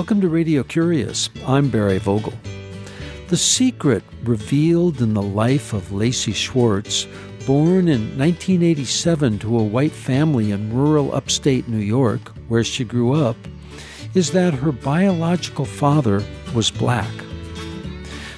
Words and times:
Welcome 0.00 0.22
to 0.22 0.30
Radio 0.30 0.62
Curious. 0.62 1.28
I'm 1.46 1.68
Barry 1.68 1.98
Vogel. 1.98 2.32
The 3.28 3.36
secret 3.36 4.02
revealed 4.24 5.02
in 5.02 5.12
the 5.12 5.20
life 5.20 5.74
of 5.74 5.92
Lacey 5.92 6.32
Schwartz, 6.32 7.06
born 7.46 7.86
in 7.86 8.18
1987 8.18 9.40
to 9.40 9.58
a 9.58 9.62
white 9.62 9.92
family 9.92 10.52
in 10.52 10.74
rural 10.74 11.14
upstate 11.14 11.68
New 11.68 11.76
York, 11.76 12.32
where 12.48 12.64
she 12.64 12.82
grew 12.82 13.12
up, 13.12 13.36
is 14.14 14.32
that 14.32 14.54
her 14.54 14.72
biological 14.72 15.66
father 15.66 16.24
was 16.54 16.70
black. 16.70 17.12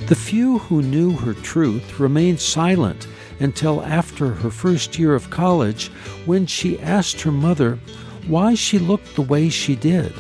The 0.09 0.17
few 0.17 0.59
who 0.59 0.83
knew 0.83 1.13
her 1.13 1.33
truth 1.33 2.01
remained 2.01 2.41
silent 2.41 3.07
until 3.39 3.83
after 3.85 4.31
her 4.31 4.51
first 4.51 4.99
year 4.99 5.15
of 5.15 5.31
college 5.31 5.93
when 6.27 6.45
she 6.45 6.81
asked 6.81 7.21
her 7.21 7.31
mother 7.31 7.79
why 8.27 8.57
she 8.57 8.81
looked 8.81 9.15
the 9.15 9.23
way 9.23 9.49
she 9.49 9.77
did. 9.77 10.13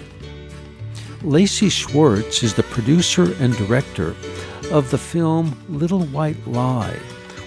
Lacey 1.24 1.68
Schwartz 1.68 2.42
is 2.42 2.54
the 2.54 2.64
producer 2.64 3.32
and 3.38 3.56
director 3.56 4.16
of 4.72 4.90
the 4.90 4.98
film 4.98 5.56
Little 5.68 6.04
White 6.06 6.44
Lie, 6.48 6.98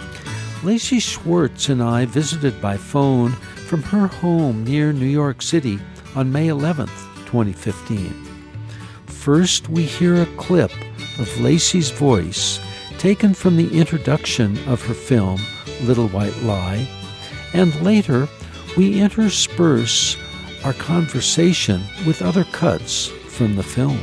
Lacey 0.62 1.00
Schwartz 1.00 1.68
and 1.68 1.82
I 1.82 2.06
visited 2.06 2.62
by 2.62 2.76
phone 2.76 3.34
from 3.72 3.82
her 3.84 4.06
home 4.06 4.64
near 4.64 4.92
New 4.92 5.06
York 5.06 5.40
City 5.40 5.78
on 6.14 6.30
May 6.30 6.48
11, 6.48 6.88
2015. 7.24 8.12
First, 9.06 9.70
we 9.70 9.84
hear 9.84 10.20
a 10.20 10.36
clip 10.36 10.70
of 11.18 11.40
Lacey's 11.40 11.90
voice 11.90 12.60
taken 12.98 13.32
from 13.32 13.56
the 13.56 13.74
introduction 13.80 14.58
of 14.68 14.84
her 14.84 14.92
film, 14.92 15.40
Little 15.84 16.08
White 16.08 16.36
Lie, 16.42 16.86
and 17.54 17.74
later 17.80 18.28
we 18.76 19.00
intersperse 19.00 20.18
our 20.66 20.74
conversation 20.74 21.80
with 22.06 22.20
other 22.20 22.44
cuts 22.44 23.06
from 23.06 23.56
the 23.56 23.62
film. 23.62 24.00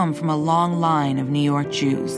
Come 0.00 0.14
from 0.14 0.30
a 0.30 0.36
long 0.36 0.80
line 0.80 1.18
of 1.18 1.28
New 1.28 1.42
York 1.42 1.70
Jews. 1.70 2.16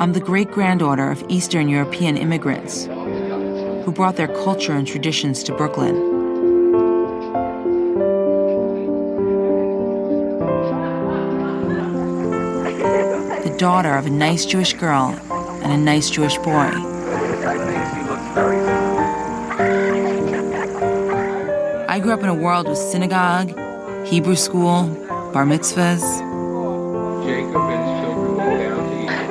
I'm 0.00 0.12
the 0.12 0.20
great 0.20 0.50
granddaughter 0.50 1.08
of 1.08 1.24
Eastern 1.28 1.68
European 1.68 2.16
immigrants 2.16 2.86
who 3.84 3.92
brought 3.92 4.16
their 4.16 4.26
culture 4.26 4.72
and 4.72 4.88
traditions 4.88 5.44
to 5.44 5.54
Brooklyn. 5.54 5.94
The 13.44 13.54
daughter 13.56 13.94
of 13.94 14.06
a 14.06 14.10
nice 14.10 14.44
Jewish 14.44 14.72
girl 14.72 15.16
and 15.62 15.70
a 15.70 15.78
nice 15.78 16.10
Jewish 16.10 16.36
boy. 16.38 16.91
I 21.92 22.00
grew 22.00 22.14
up 22.14 22.22
in 22.22 22.30
a 22.30 22.34
world 22.34 22.66
with 22.70 22.78
synagogue, 22.78 23.50
Hebrew 24.06 24.34
school, 24.34 24.84
bar 25.34 25.44
mitzvahs. 25.44 26.00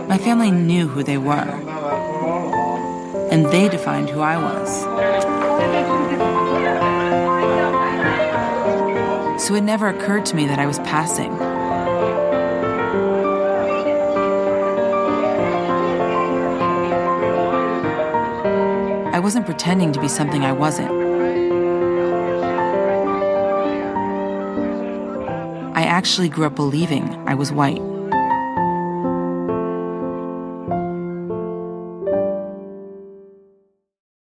My 0.08 0.20
family 0.20 0.52
knew 0.52 0.88
who 0.88 1.02
they 1.02 1.18
were, 1.18 1.34
and 3.32 3.48
they 3.48 3.68
defined 3.68 4.12
who 4.12 4.20
I 4.22 4.38
was. 4.38 4.84
So 9.44 9.56
it 9.56 9.62
never 9.62 9.88
occurred 9.88 10.28
to 10.28 10.36
me 10.36 10.46
that 10.46 10.60
I 10.60 10.68
was 10.68 10.78
passing. 10.82 11.32
I 19.16 19.18
wasn't 19.18 19.48
pretending 19.48 19.92
to 19.94 20.00
be 20.00 20.08
something 20.08 20.44
I 20.46 20.52
wasn't. 20.52 21.01
Actually 26.02 26.30
grew 26.30 26.48
up 26.48 26.56
believing 26.56 27.04
I 27.28 27.36
was 27.36 27.52
white. 27.52 27.80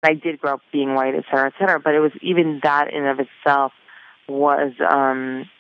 I 0.04 0.15
did 0.15 0.38
grow 0.38 0.54
up 0.54 0.60
being 0.71 0.94
white, 0.94 1.16
et 1.16 1.25
cetera, 1.28 1.49
et 1.49 1.54
cetera. 1.59 1.81
But 1.81 1.97
it 1.97 1.99
was 1.99 2.12
even 2.22 2.60
that 2.62 2.94
in 2.94 3.04
of 3.04 3.19
itself 3.19 3.72
was 4.28 4.75
um, 4.88 5.50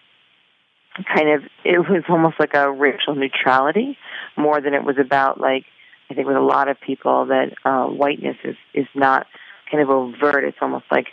kind 1.12 1.28
of 1.30 1.42
it 1.64 1.80
was 1.80 2.04
almost 2.08 2.36
like 2.38 2.54
a 2.54 2.70
racial 2.70 3.16
neutrality 3.16 3.98
more 4.36 4.60
than 4.60 4.74
it 4.74 4.84
was 4.84 4.98
about 5.00 5.40
like 5.40 5.64
I 6.08 6.14
think 6.14 6.28
with 6.28 6.36
a 6.36 6.40
lot 6.40 6.68
of 6.68 6.76
people 6.80 7.26
that 7.26 7.48
uh, 7.64 7.86
whiteness 7.86 8.36
is 8.44 8.54
is 8.74 8.86
not 8.94 9.26
kind 9.68 9.82
of 9.82 9.90
overt. 9.90 10.44
It's 10.44 10.58
almost 10.62 10.84
like 10.88 11.08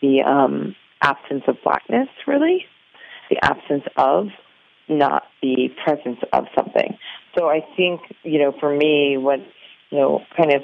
the 0.00 0.22
um, 0.22 0.76
absence 1.02 1.42
of 1.48 1.56
blackness, 1.64 2.08
really, 2.28 2.66
the 3.30 3.36
absence 3.42 3.84
of, 3.96 4.28
not 4.88 5.24
the 5.42 5.68
presence 5.84 6.18
of 6.32 6.44
something. 6.56 6.96
So 7.36 7.48
I 7.48 7.60
think 7.76 8.00
you 8.22 8.38
know, 8.38 8.52
for 8.58 8.74
me, 8.74 9.16
what 9.18 9.40
you 9.90 9.98
know, 9.98 10.20
kind 10.36 10.52
of 10.52 10.62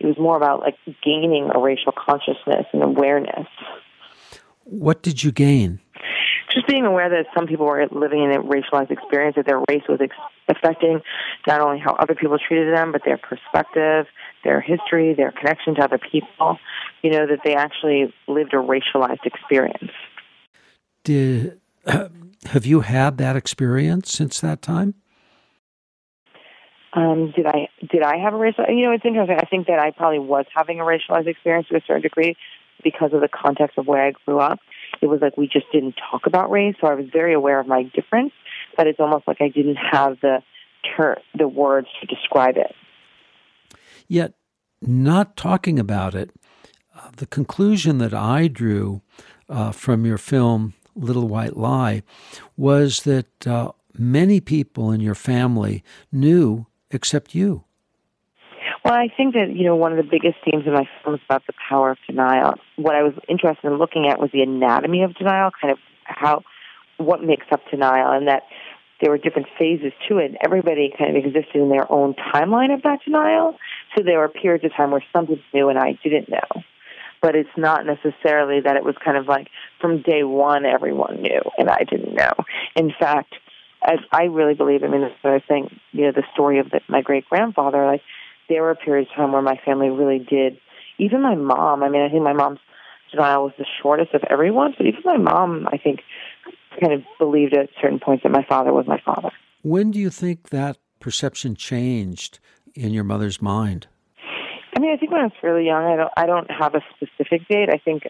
it 0.00 0.06
was 0.06 0.18
more 0.18 0.36
about 0.36 0.60
like 0.60 0.76
gaining 1.04 1.50
a 1.54 1.58
racial 1.58 1.92
consciousness 1.92 2.66
and 2.72 2.82
awareness. 2.82 3.46
What 4.64 5.02
did 5.02 5.22
you 5.22 5.32
gain? 5.32 5.80
Just 6.52 6.66
being 6.66 6.84
aware 6.84 7.08
that 7.08 7.26
some 7.34 7.46
people 7.46 7.64
were 7.64 7.86
living 7.90 8.22
in 8.22 8.30
a 8.32 8.42
racialized 8.42 8.90
experience, 8.90 9.36
that 9.36 9.46
their 9.46 9.60
race 9.70 9.84
was 9.88 10.00
ex- 10.02 10.14
affecting 10.48 11.00
not 11.46 11.60
only 11.60 11.78
how 11.78 11.94
other 11.94 12.14
people 12.14 12.36
treated 12.38 12.76
them, 12.76 12.92
but 12.92 13.02
their 13.06 13.16
perspective, 13.16 14.06
their 14.44 14.60
history, 14.60 15.14
their 15.14 15.32
connection 15.32 15.76
to 15.76 15.82
other 15.82 15.98
people. 15.98 16.58
You 17.02 17.12
know, 17.12 17.26
that 17.26 17.38
they 17.44 17.54
actually 17.54 18.12
lived 18.28 18.52
a 18.52 18.56
racialized 18.56 19.24
experience. 19.24 19.92
Did 21.04 21.61
have 22.46 22.66
you 22.66 22.80
had 22.80 23.18
that 23.18 23.36
experience 23.36 24.12
since 24.12 24.40
that 24.40 24.62
time? 24.62 24.94
Um, 26.94 27.32
did 27.34 27.46
I 27.46 27.68
did 27.90 28.02
I 28.02 28.18
have 28.18 28.34
a 28.34 28.36
racial? 28.36 28.64
You 28.68 28.86
know, 28.86 28.92
it's 28.92 29.04
interesting. 29.04 29.38
I 29.40 29.46
think 29.46 29.66
that 29.66 29.78
I 29.78 29.92
probably 29.92 30.18
was 30.18 30.44
having 30.54 30.78
a 30.78 30.82
racialized 30.82 31.26
experience 31.26 31.68
to 31.68 31.76
a 31.76 31.80
certain 31.86 32.02
degree 32.02 32.36
because 32.84 33.12
of 33.12 33.20
the 33.20 33.28
context 33.28 33.78
of 33.78 33.86
where 33.86 34.04
I 34.04 34.12
grew 34.26 34.38
up. 34.38 34.58
It 35.00 35.06
was 35.06 35.20
like 35.22 35.36
we 35.36 35.46
just 35.46 35.66
didn't 35.72 35.94
talk 36.10 36.26
about 36.26 36.50
race, 36.50 36.74
so 36.80 36.86
I 36.86 36.94
was 36.94 37.06
very 37.10 37.32
aware 37.32 37.58
of 37.58 37.66
my 37.66 37.84
difference. 37.94 38.32
But 38.76 38.86
it's 38.86 39.00
almost 39.00 39.26
like 39.26 39.38
I 39.40 39.48
didn't 39.48 39.76
have 39.76 40.18
the 40.20 40.42
ter- 40.96 41.20
the 41.34 41.48
words 41.48 41.88
to 42.00 42.06
describe 42.06 42.56
it. 42.56 42.74
Yet, 44.06 44.34
not 44.82 45.36
talking 45.36 45.78
about 45.78 46.14
it, 46.14 46.30
uh, 46.94 47.10
the 47.16 47.26
conclusion 47.26 47.98
that 47.98 48.12
I 48.12 48.48
drew 48.48 49.00
uh, 49.48 49.72
from 49.72 50.04
your 50.04 50.18
film 50.18 50.74
Little 50.94 51.28
White 51.28 51.56
Lie 51.56 52.02
was 52.56 53.02
that 53.02 53.46
uh, 53.46 53.72
many 53.98 54.40
people 54.40 54.90
in 54.90 55.00
your 55.00 55.14
family 55.14 55.82
knew 56.10 56.66
except 56.90 57.34
you? 57.34 57.64
Well, 58.84 58.94
I 58.94 59.08
think 59.16 59.34
that, 59.34 59.54
you 59.54 59.64
know, 59.64 59.76
one 59.76 59.92
of 59.92 59.98
the 59.98 60.10
biggest 60.10 60.38
themes 60.44 60.64
in 60.66 60.72
my 60.72 60.88
film 61.02 61.14
is 61.14 61.20
about 61.28 61.46
the 61.46 61.52
power 61.68 61.92
of 61.92 61.98
denial. 62.06 62.54
What 62.76 62.96
I 62.96 63.02
was 63.02 63.14
interested 63.28 63.68
in 63.68 63.78
looking 63.78 64.08
at 64.08 64.18
was 64.18 64.30
the 64.32 64.42
anatomy 64.42 65.02
of 65.02 65.14
denial, 65.14 65.50
kind 65.60 65.72
of 65.72 65.78
how, 66.04 66.42
what 66.96 67.22
makes 67.22 67.46
up 67.52 67.60
denial, 67.70 68.10
and 68.10 68.26
that 68.26 68.42
there 69.00 69.10
were 69.10 69.18
different 69.18 69.48
phases 69.58 69.92
to 70.08 70.18
it. 70.18 70.32
Everybody 70.44 70.92
kind 70.96 71.16
of 71.16 71.24
existed 71.24 71.56
in 71.56 71.68
their 71.68 71.90
own 71.90 72.14
timeline 72.34 72.74
of 72.74 72.82
that 72.82 73.00
denial. 73.04 73.56
So 73.96 74.02
there 74.04 74.18
were 74.18 74.28
periods 74.28 74.64
of 74.64 74.72
time 74.76 74.90
where 74.90 75.04
something 75.12 75.40
knew 75.52 75.68
and 75.68 75.78
I 75.78 75.98
didn't 76.02 76.28
know. 76.28 76.62
But 77.22 77.36
it's 77.36 77.56
not 77.56 77.86
necessarily 77.86 78.60
that 78.60 78.76
it 78.76 78.84
was 78.84 78.96
kind 79.02 79.16
of 79.16 79.26
like 79.28 79.48
from 79.80 80.02
day 80.02 80.24
one 80.24 80.66
everyone 80.66 81.22
knew 81.22 81.40
and 81.56 81.70
I 81.70 81.84
didn't 81.88 82.14
know. 82.14 82.32
In 82.74 82.92
fact, 82.98 83.34
I, 83.82 83.94
I 84.10 84.22
really 84.24 84.54
believe. 84.54 84.82
I 84.82 84.88
mean, 84.88 85.02
what 85.22 85.32
I 85.32 85.40
think. 85.40 85.72
You 85.92 86.06
know, 86.06 86.12
the 86.12 86.24
story 86.32 86.58
of 86.58 86.70
the, 86.70 86.80
my 86.88 87.02
great 87.02 87.28
grandfather. 87.28 87.86
Like, 87.86 88.02
there 88.48 88.62
were 88.62 88.74
periods 88.74 89.10
of 89.10 89.16
time 89.16 89.32
where 89.32 89.42
my 89.42 89.58
family 89.64 89.88
really 89.88 90.18
did. 90.18 90.58
Even 90.98 91.22
my 91.22 91.34
mom. 91.34 91.82
I 91.82 91.88
mean, 91.88 92.02
I 92.02 92.08
think 92.08 92.22
my 92.22 92.32
mom's 92.32 92.60
denial 93.10 93.44
was 93.44 93.52
the 93.58 93.66
shortest 93.80 94.14
of 94.14 94.22
everyone. 94.30 94.74
But 94.76 94.86
even 94.86 95.00
my 95.04 95.16
mom, 95.16 95.68
I 95.70 95.78
think, 95.78 96.00
kind 96.80 96.92
of 96.92 97.02
believed 97.18 97.54
at 97.56 97.70
certain 97.80 98.00
points 98.00 98.22
that 98.22 98.32
my 98.32 98.44
father 98.48 98.72
was 98.72 98.86
my 98.86 99.00
father. 99.04 99.30
When 99.62 99.90
do 99.90 99.98
you 99.98 100.10
think 100.10 100.50
that 100.50 100.78
perception 101.00 101.54
changed 101.56 102.38
in 102.74 102.92
your 102.92 103.04
mother's 103.04 103.42
mind? 103.42 103.86
I 104.74 104.80
mean, 104.80 104.92
I 104.92 104.96
think 104.96 105.12
when 105.12 105.20
I 105.20 105.24
was 105.24 105.32
really 105.42 105.66
young. 105.66 105.84
I 105.84 105.96
don't. 105.96 106.12
I 106.16 106.26
don't 106.26 106.50
have 106.50 106.74
a 106.74 106.80
specific 106.96 107.46
date. 107.48 107.68
I 107.68 107.78
think 107.78 108.04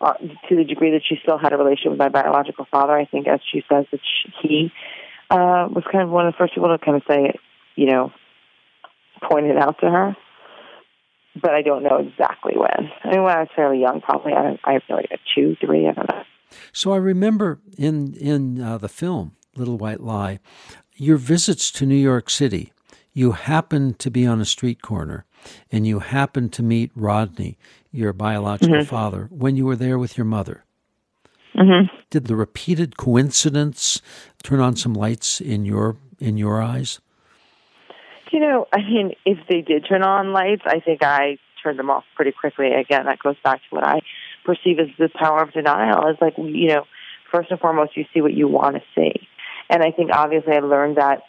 uh, 0.00 0.14
to 0.48 0.56
the 0.56 0.64
degree 0.64 0.90
that 0.92 1.02
she 1.08 1.16
still 1.22 1.38
had 1.38 1.52
a 1.52 1.56
relationship 1.56 1.92
with 1.92 1.98
my 1.98 2.08
biological 2.08 2.66
father. 2.70 2.92
I 2.92 3.04
think, 3.04 3.28
as 3.28 3.40
she 3.52 3.62
says, 3.70 3.86
that 3.92 4.00
she, 4.02 4.32
he 4.42 4.72
uh, 5.30 5.68
was 5.70 5.84
kind 5.90 6.02
of 6.02 6.10
one 6.10 6.26
of 6.26 6.32
the 6.32 6.38
first 6.38 6.54
people 6.54 6.68
to 6.68 6.84
kind 6.84 6.96
of 6.96 7.02
say, 7.08 7.34
you 7.76 7.86
know, 7.86 8.12
point 9.28 9.46
it 9.46 9.56
out 9.56 9.78
to 9.80 9.90
her. 9.90 10.16
But 11.40 11.52
I 11.52 11.62
don't 11.62 11.84
know 11.84 11.98
exactly 11.98 12.54
when. 12.56 12.90
I 13.04 13.10
mean, 13.10 13.22
when 13.22 13.36
I 13.36 13.40
was 13.40 13.48
fairly 13.54 13.80
young, 13.80 14.00
probably 14.00 14.32
I, 14.32 14.58
I 14.64 14.72
have 14.72 14.82
no 14.88 14.96
idea, 14.96 15.18
two, 15.34 15.56
three, 15.64 15.88
I 15.88 15.92
don't 15.92 16.08
know. 16.08 16.22
So 16.72 16.92
I 16.92 16.96
remember 16.96 17.60
in 17.78 18.14
in 18.14 18.60
uh, 18.60 18.78
the 18.78 18.88
film 18.88 19.36
Little 19.56 19.78
White 19.78 20.00
Lie, 20.00 20.40
your 20.94 21.16
visits 21.16 21.70
to 21.72 21.86
New 21.86 21.94
York 21.94 22.28
City. 22.30 22.72
You 23.12 23.32
happened 23.32 23.98
to 24.00 24.10
be 24.10 24.26
on 24.26 24.40
a 24.40 24.44
street 24.44 24.82
corner, 24.82 25.24
and 25.70 25.86
you 25.86 25.98
happened 25.98 26.52
to 26.54 26.62
meet 26.62 26.90
Rodney, 26.94 27.58
your 27.90 28.12
biological 28.12 28.76
mm-hmm. 28.76 28.88
father, 28.88 29.28
when 29.30 29.56
you 29.56 29.66
were 29.66 29.76
there 29.76 29.98
with 29.98 30.16
your 30.16 30.24
mother. 30.24 30.64
Mm-hmm. 31.56 31.94
Did 32.10 32.26
the 32.26 32.36
repeated 32.36 32.96
coincidence 32.96 34.00
turn 34.42 34.60
on 34.60 34.76
some 34.76 34.94
lights 34.94 35.40
in 35.40 35.64
your 35.64 35.96
in 36.18 36.36
your 36.36 36.62
eyes? 36.62 37.00
You 38.30 38.40
know, 38.40 38.66
I 38.72 38.78
mean, 38.78 39.12
if 39.26 39.38
they 39.48 39.60
did 39.60 39.86
turn 39.88 40.02
on 40.02 40.32
lights, 40.32 40.62
I 40.64 40.78
think 40.78 41.02
I 41.02 41.38
turned 41.62 41.78
them 41.78 41.90
off 41.90 42.04
pretty 42.14 42.32
quickly. 42.32 42.68
Again, 42.72 43.06
that 43.06 43.18
goes 43.18 43.36
back 43.42 43.58
to 43.58 43.74
what 43.74 43.84
I 43.84 44.00
perceive 44.44 44.78
as 44.78 44.88
the 44.98 45.08
power 45.08 45.42
of 45.42 45.52
denial. 45.52 46.08
Is 46.08 46.16
like 46.20 46.34
you 46.38 46.68
know, 46.68 46.84
first 47.32 47.50
and 47.50 47.58
foremost, 47.58 47.96
you 47.96 48.04
see 48.14 48.20
what 48.20 48.32
you 48.32 48.46
want 48.46 48.76
to 48.76 48.82
see, 48.94 49.28
and 49.68 49.82
I 49.82 49.90
think 49.90 50.10
obviously 50.12 50.52
I 50.54 50.60
learned 50.60 50.96
that. 50.98 51.22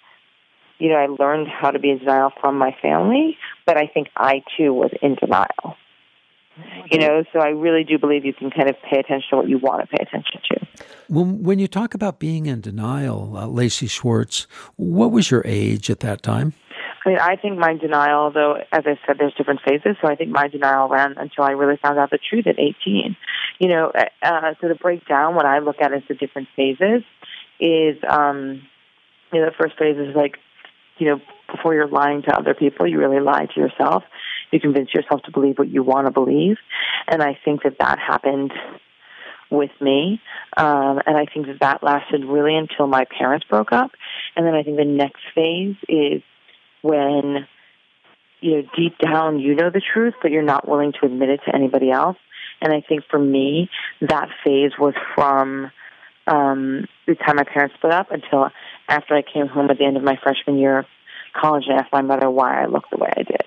You 0.81 0.89
know, 0.89 0.95
I 0.95 1.05
learned 1.05 1.47
how 1.47 1.69
to 1.69 1.77
be 1.77 1.91
in 1.91 1.99
denial 1.99 2.31
from 2.41 2.57
my 2.57 2.75
family, 2.81 3.37
but 3.67 3.77
I 3.77 3.85
think 3.85 4.07
I 4.17 4.41
too 4.57 4.73
was 4.73 4.89
in 4.99 5.13
denial. 5.13 5.77
You 6.89 6.97
know, 6.97 7.23
so 7.31 7.39
I 7.39 7.49
really 7.49 7.83
do 7.83 7.99
believe 7.99 8.25
you 8.25 8.33
can 8.33 8.49
kind 8.49 8.67
of 8.67 8.75
pay 8.89 8.99
attention 8.99 9.29
to 9.29 9.35
what 9.37 9.47
you 9.47 9.59
want 9.59 9.81
to 9.81 9.95
pay 9.95 10.03
attention 10.03 10.41
to. 10.49 10.85
When, 11.07 11.43
when 11.43 11.59
you 11.59 11.67
talk 11.67 11.93
about 11.93 12.19
being 12.19 12.47
in 12.47 12.61
denial, 12.61 13.37
uh, 13.37 13.45
Lacey 13.45 13.87
Schwartz, 13.87 14.47
what 14.75 15.11
was 15.11 15.29
your 15.29 15.43
age 15.45 15.89
at 15.91 15.99
that 15.99 16.23
time? 16.23 16.53
I 17.05 17.09
mean, 17.09 17.19
I 17.19 17.35
think 17.35 17.57
my 17.57 17.75
denial, 17.75 18.31
though, 18.31 18.55
as 18.71 18.83
I 18.85 18.99
said, 19.05 19.17
there's 19.19 19.33
different 19.35 19.61
phases. 19.61 19.97
So 20.01 20.07
I 20.07 20.15
think 20.15 20.31
my 20.31 20.47
denial 20.47 20.89
ran 20.89 21.15
until 21.17 21.43
I 21.43 21.51
really 21.51 21.77
found 21.77 21.99
out 21.99 22.09
the 22.09 22.19
truth 22.19 22.47
at 22.47 22.59
18. 22.59 23.15
You 23.59 23.67
know, 23.67 23.91
uh, 23.95 24.05
uh, 24.21 24.53
so 24.59 24.67
to 24.67 24.75
break 24.75 25.07
down 25.07 25.35
what 25.35 25.45
I 25.45 25.59
look 25.59 25.77
at 25.79 25.93
as 25.93 26.01
the 26.09 26.15
different 26.15 26.47
phases 26.55 27.03
is, 27.59 27.97
um, 28.09 28.61
you 29.31 29.39
know, 29.39 29.45
the 29.45 29.55
first 29.57 29.77
phase 29.77 29.97
is 29.97 30.15
like, 30.15 30.37
you 30.97 31.07
know, 31.07 31.21
before 31.51 31.73
you're 31.73 31.87
lying 31.87 32.21
to 32.23 32.35
other 32.35 32.53
people, 32.53 32.87
you 32.87 32.99
really 32.99 33.19
lie 33.19 33.47
to 33.53 33.59
yourself. 33.59 34.03
You 34.51 34.59
convince 34.59 34.93
yourself 34.93 35.21
to 35.23 35.31
believe 35.31 35.57
what 35.57 35.69
you 35.69 35.83
want 35.83 36.07
to 36.07 36.11
believe. 36.11 36.57
And 37.07 37.21
I 37.21 37.37
think 37.43 37.63
that 37.63 37.77
that 37.79 37.99
happened 37.99 38.53
with 39.49 39.71
me. 39.81 40.21
Um, 40.55 40.99
and 41.05 41.17
I 41.17 41.25
think 41.31 41.47
that 41.47 41.59
that 41.59 41.83
lasted 41.83 42.23
really 42.25 42.55
until 42.55 42.87
my 42.87 43.05
parents 43.05 43.45
broke 43.49 43.71
up. 43.71 43.91
And 44.35 44.45
then 44.45 44.55
I 44.55 44.63
think 44.63 44.77
the 44.77 44.85
next 44.85 45.21
phase 45.35 45.75
is 45.89 46.23
when, 46.81 47.47
you 48.39 48.51
know, 48.55 48.63
deep 48.75 48.97
down 48.97 49.39
you 49.39 49.55
know 49.55 49.69
the 49.69 49.81
truth, 49.93 50.13
but 50.21 50.31
you're 50.31 50.41
not 50.41 50.67
willing 50.67 50.93
to 50.93 51.05
admit 51.05 51.29
it 51.29 51.41
to 51.45 51.55
anybody 51.55 51.91
else. 51.91 52.17
And 52.61 52.73
I 52.73 52.81
think 52.87 53.03
for 53.09 53.19
me, 53.19 53.69
that 54.01 54.29
phase 54.43 54.71
was 54.79 54.93
from 55.15 55.71
um, 56.27 56.87
the 57.07 57.15
time 57.15 57.35
my 57.37 57.43
parents 57.43 57.75
split 57.77 57.91
up 57.91 58.11
until 58.11 58.49
after 58.87 59.15
I 59.15 59.21
came 59.21 59.47
home 59.47 59.69
at 59.69 59.77
the 59.77 59.85
end 59.85 59.97
of 59.97 60.03
my 60.03 60.17
freshman 60.21 60.57
year 60.57 60.79
of 60.79 60.85
college 61.33 61.65
and 61.67 61.79
asked 61.79 61.91
my 61.91 62.01
mother 62.01 62.29
why 62.29 62.61
I 62.61 62.65
looked 62.65 62.91
the 62.91 62.97
way 62.97 63.11
I 63.15 63.23
did. 63.23 63.45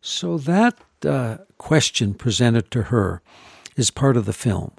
So 0.00 0.38
that 0.38 0.78
uh, 1.04 1.38
question 1.58 2.14
presented 2.14 2.70
to 2.72 2.84
her 2.84 3.22
is 3.76 3.90
part 3.90 4.16
of 4.16 4.26
the 4.26 4.32
film. 4.32 4.72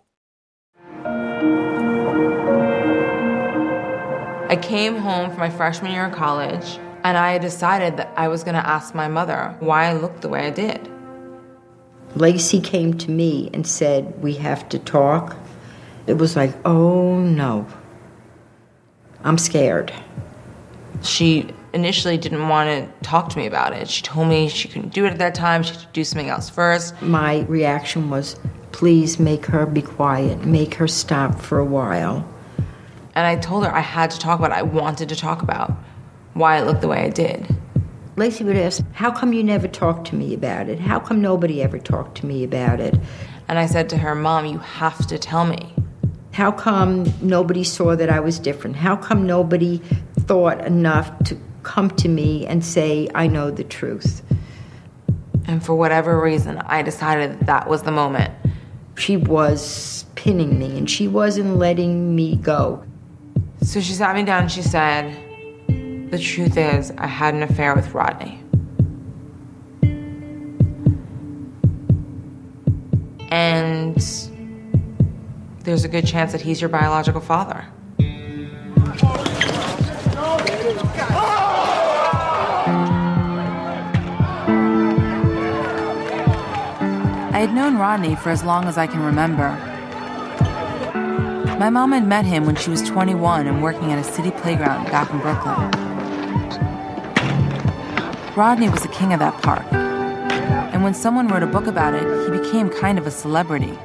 I 4.50 4.56
came 4.56 4.98
home 4.98 5.30
from 5.30 5.40
my 5.40 5.50
freshman 5.50 5.92
year 5.92 6.06
of 6.06 6.14
college 6.14 6.80
and 7.04 7.18
I 7.18 7.38
decided 7.38 7.98
that 7.98 8.12
I 8.18 8.28
was 8.28 8.44
going 8.44 8.56
to 8.56 8.68
ask 8.68 8.96
my 8.96 9.08
mother 9.08 9.56
why 9.60 9.86
I 9.86 9.94
looked 9.94 10.22
the 10.22 10.30
way 10.30 10.48
I 10.48 10.50
did. 10.50 10.90
Lacey 12.16 12.60
came 12.60 12.96
to 12.96 13.12
me 13.12 13.50
and 13.54 13.66
said, 13.66 14.22
We 14.22 14.34
have 14.36 14.68
to 14.70 14.80
talk. 14.80 15.38
It 16.08 16.18
was 16.18 16.36
like, 16.36 16.56
oh 16.66 17.20
no. 17.20 17.68
I'm 19.24 19.38
scared. 19.38 19.94
She 21.04 21.54
initially 21.74 22.18
didn't 22.18 22.48
want 22.48 22.70
to 22.70 23.08
talk 23.08 23.30
to 23.30 23.38
me 23.38 23.46
about 23.46 23.74
it. 23.74 23.90
She 23.90 24.02
told 24.02 24.28
me 24.28 24.50
she 24.50 24.68
couldn't 24.68 24.94
do 24.94 25.06
it 25.06 25.12
at 25.12 25.20
that 25.20 25.36
time, 25.36 25.64
she 25.64 25.74
had 25.74 25.82
to 25.82 25.88
do 25.94 26.04
something 26.04 26.30
else 26.30 26.50
first. 26.50 27.00
My 27.02 27.42
reaction 27.42 28.10
was, 28.10 28.40
please 28.72 29.20
make 29.20 29.46
her 29.48 29.66
be 29.66 29.82
quiet, 29.82 30.46
make 30.46 30.74
her 30.76 30.88
stop 30.88 31.40
for 31.40 31.60
a 31.60 31.66
while. 31.66 32.28
And 33.16 33.28
I 33.28 33.36
told 33.36 33.66
her 33.66 33.74
I 33.74 33.82
had 33.82 34.12
to 34.12 34.20
talk 34.20 34.40
about 34.40 34.52
it. 34.52 34.58
I 34.58 34.62
wanted 34.62 35.10
to 35.10 35.16
talk 35.16 35.42
about 35.42 35.74
why 36.34 36.58
it 36.58 36.66
looked 36.66 36.82
the 36.82 36.88
way 36.88 37.06
it 37.06 37.16
did. 37.16 37.56
Lacey 38.16 38.44
would 38.44 38.58
ask, 38.58 38.84
How 38.94 39.12
come 39.12 39.34
you 39.34 39.44
never 39.44 39.68
talked 39.68 40.08
to 40.08 40.16
me 40.16 40.34
about 40.34 40.70
it? 40.70 40.80
How 40.80 41.00
come 41.00 41.22
nobody 41.22 41.62
ever 41.62 41.80
talked 41.80 42.18
to 42.20 42.26
me 42.26 42.44
about 42.44 42.80
it? 42.80 42.96
And 43.48 43.58
I 43.58 43.66
said 43.66 43.90
to 43.90 43.98
her, 43.98 44.16
Mom, 44.16 44.46
you 44.46 44.60
have 44.60 45.08
to 45.08 45.18
tell 45.18 45.46
me. 45.46 45.74
How 46.40 46.54
come 46.54 47.06
nobody 47.22 47.66
saw 47.66 47.98
that 47.98 48.10
I 48.10 48.22
was 48.22 48.40
different? 48.40 48.78
How 48.78 48.96
come 48.96 49.28
nobody 49.28 49.82
thought 50.22 50.66
enough 50.66 51.12
to 51.26 51.38
come 51.64 51.90
to 51.90 52.08
me 52.08 52.48
and 52.48 52.64
say, 52.64 53.10
I 53.14 53.28
know 53.28 53.52
the 53.52 53.66
truth. 53.66 54.24
And 55.48 55.62
for 55.62 55.76
whatever 55.76 56.18
reason, 56.22 56.58
I 56.60 56.82
decided 56.82 57.32
that, 57.32 57.46
that 57.48 57.68
was 57.68 57.82
the 57.82 57.92
moment. 57.92 58.34
She 58.96 59.18
was 59.18 60.06
pinning 60.16 60.58
me 60.58 60.78
and 60.78 60.90
she 60.90 61.10
wasn't 61.10 61.58
letting 61.58 62.16
me 62.16 62.38
go. 62.38 62.86
So 63.62 63.82
she 63.82 63.92
sat 63.92 64.16
me 64.16 64.24
down 64.24 64.44
and 64.44 64.52
she 64.52 64.62
said, 64.62 65.14
The 66.10 66.18
truth 66.18 66.56
is, 66.56 66.94
I 66.98 67.08
had 67.08 67.34
an 67.34 67.44
affair 67.44 67.76
with 67.76 67.94
Rodney. 67.94 68.42
And 73.30 74.02
there's 75.64 75.84
a 75.84 75.88
good 75.88 76.06
chance 76.06 76.32
that 76.32 76.42
he's 76.42 76.62
your 76.62 76.70
biological 76.70 77.22
father. 77.22 77.66
I 87.32 87.44
had 87.44 87.54
known 87.54 87.78
Rodney 87.78 88.16
for 88.16 88.30
as 88.30 88.44
long 88.44 88.66
as 88.66 88.78
I 88.78 88.86
can 88.88 89.02
remember. 89.02 89.50
My 91.58 91.70
mom 91.70 91.92
had 91.92 92.08
met 92.08 92.26
him 92.26 92.46
when 92.46 92.56
she 92.56 92.70
was 92.70 92.82
21 92.82 93.48
and 93.48 93.62
working 93.62 93.92
at 93.92 94.00
a 94.00 94.04
city 94.04 94.32
playground 94.32 94.86
back 94.86 95.10
in 95.12 95.20
Brooklyn. 95.20 95.72
Rodney 98.36 98.70
was 98.70 98.82
the 98.82 98.88
king 98.90 99.14
of 99.14 99.20
that 99.20 99.42
park. 99.42 99.66
And 99.72 100.84
when 100.84 100.94
someone 100.94 101.28
wrote 101.28 101.44
a 101.44 101.48
book 101.48 101.68
about 101.68 101.94
it, 101.94 102.04
he 102.26 102.40
became 102.40 102.70
kind 102.70 102.98
of 102.98 103.06
a 103.06 103.12
celebrity. 103.12 103.78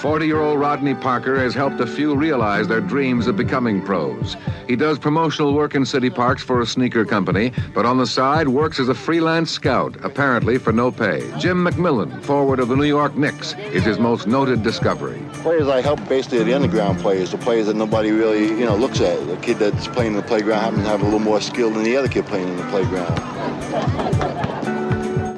40 0.00 0.24
year 0.24 0.40
old 0.40 0.58
Rodney 0.58 0.94
Parker 0.94 1.38
has 1.38 1.52
helped 1.52 1.78
a 1.78 1.86
few 1.86 2.14
realize 2.14 2.66
their 2.66 2.80
dreams 2.80 3.26
of 3.26 3.36
becoming 3.36 3.82
pros. 3.82 4.34
He 4.66 4.74
does 4.74 4.98
promotional 4.98 5.52
work 5.52 5.74
in 5.74 5.84
city 5.84 6.08
parks 6.08 6.42
for 6.42 6.62
a 6.62 6.66
sneaker 6.66 7.04
company, 7.04 7.52
but 7.74 7.84
on 7.84 7.98
the 7.98 8.06
side 8.06 8.48
works 8.48 8.80
as 8.80 8.88
a 8.88 8.94
freelance 8.94 9.50
scout, 9.50 9.94
apparently 10.02 10.56
for 10.56 10.72
no 10.72 10.90
pay. 10.90 11.30
Jim 11.38 11.62
McMillian, 11.62 12.22
forward 12.22 12.60
of 12.60 12.68
the 12.68 12.76
New 12.76 12.84
York 12.84 13.14
Knicks, 13.14 13.52
is 13.74 13.84
his 13.84 13.98
most 13.98 14.26
noted 14.26 14.62
discovery. 14.62 15.20
Players 15.42 15.68
I 15.68 15.82
help 15.82 16.08
basically 16.08 16.44
the 16.44 16.54
underground 16.54 16.98
players, 17.00 17.32
the 17.32 17.38
players 17.38 17.66
that 17.66 17.76
nobody 17.76 18.10
really, 18.10 18.46
you 18.58 18.64
know, 18.64 18.76
looks 18.76 19.02
at. 19.02 19.26
The 19.26 19.36
kid 19.36 19.58
that's 19.58 19.86
playing 19.86 20.12
in 20.12 20.16
the 20.16 20.22
playground 20.22 20.62
happens 20.62 20.84
to 20.84 20.88
have 20.88 21.02
a 21.02 21.04
little 21.04 21.18
more 21.18 21.42
skill 21.42 21.70
than 21.70 21.82
the 21.82 21.94
other 21.98 22.08
kid 22.08 22.24
playing 22.24 22.48
in 22.48 22.56
the 22.56 22.66
playground. 22.68 23.18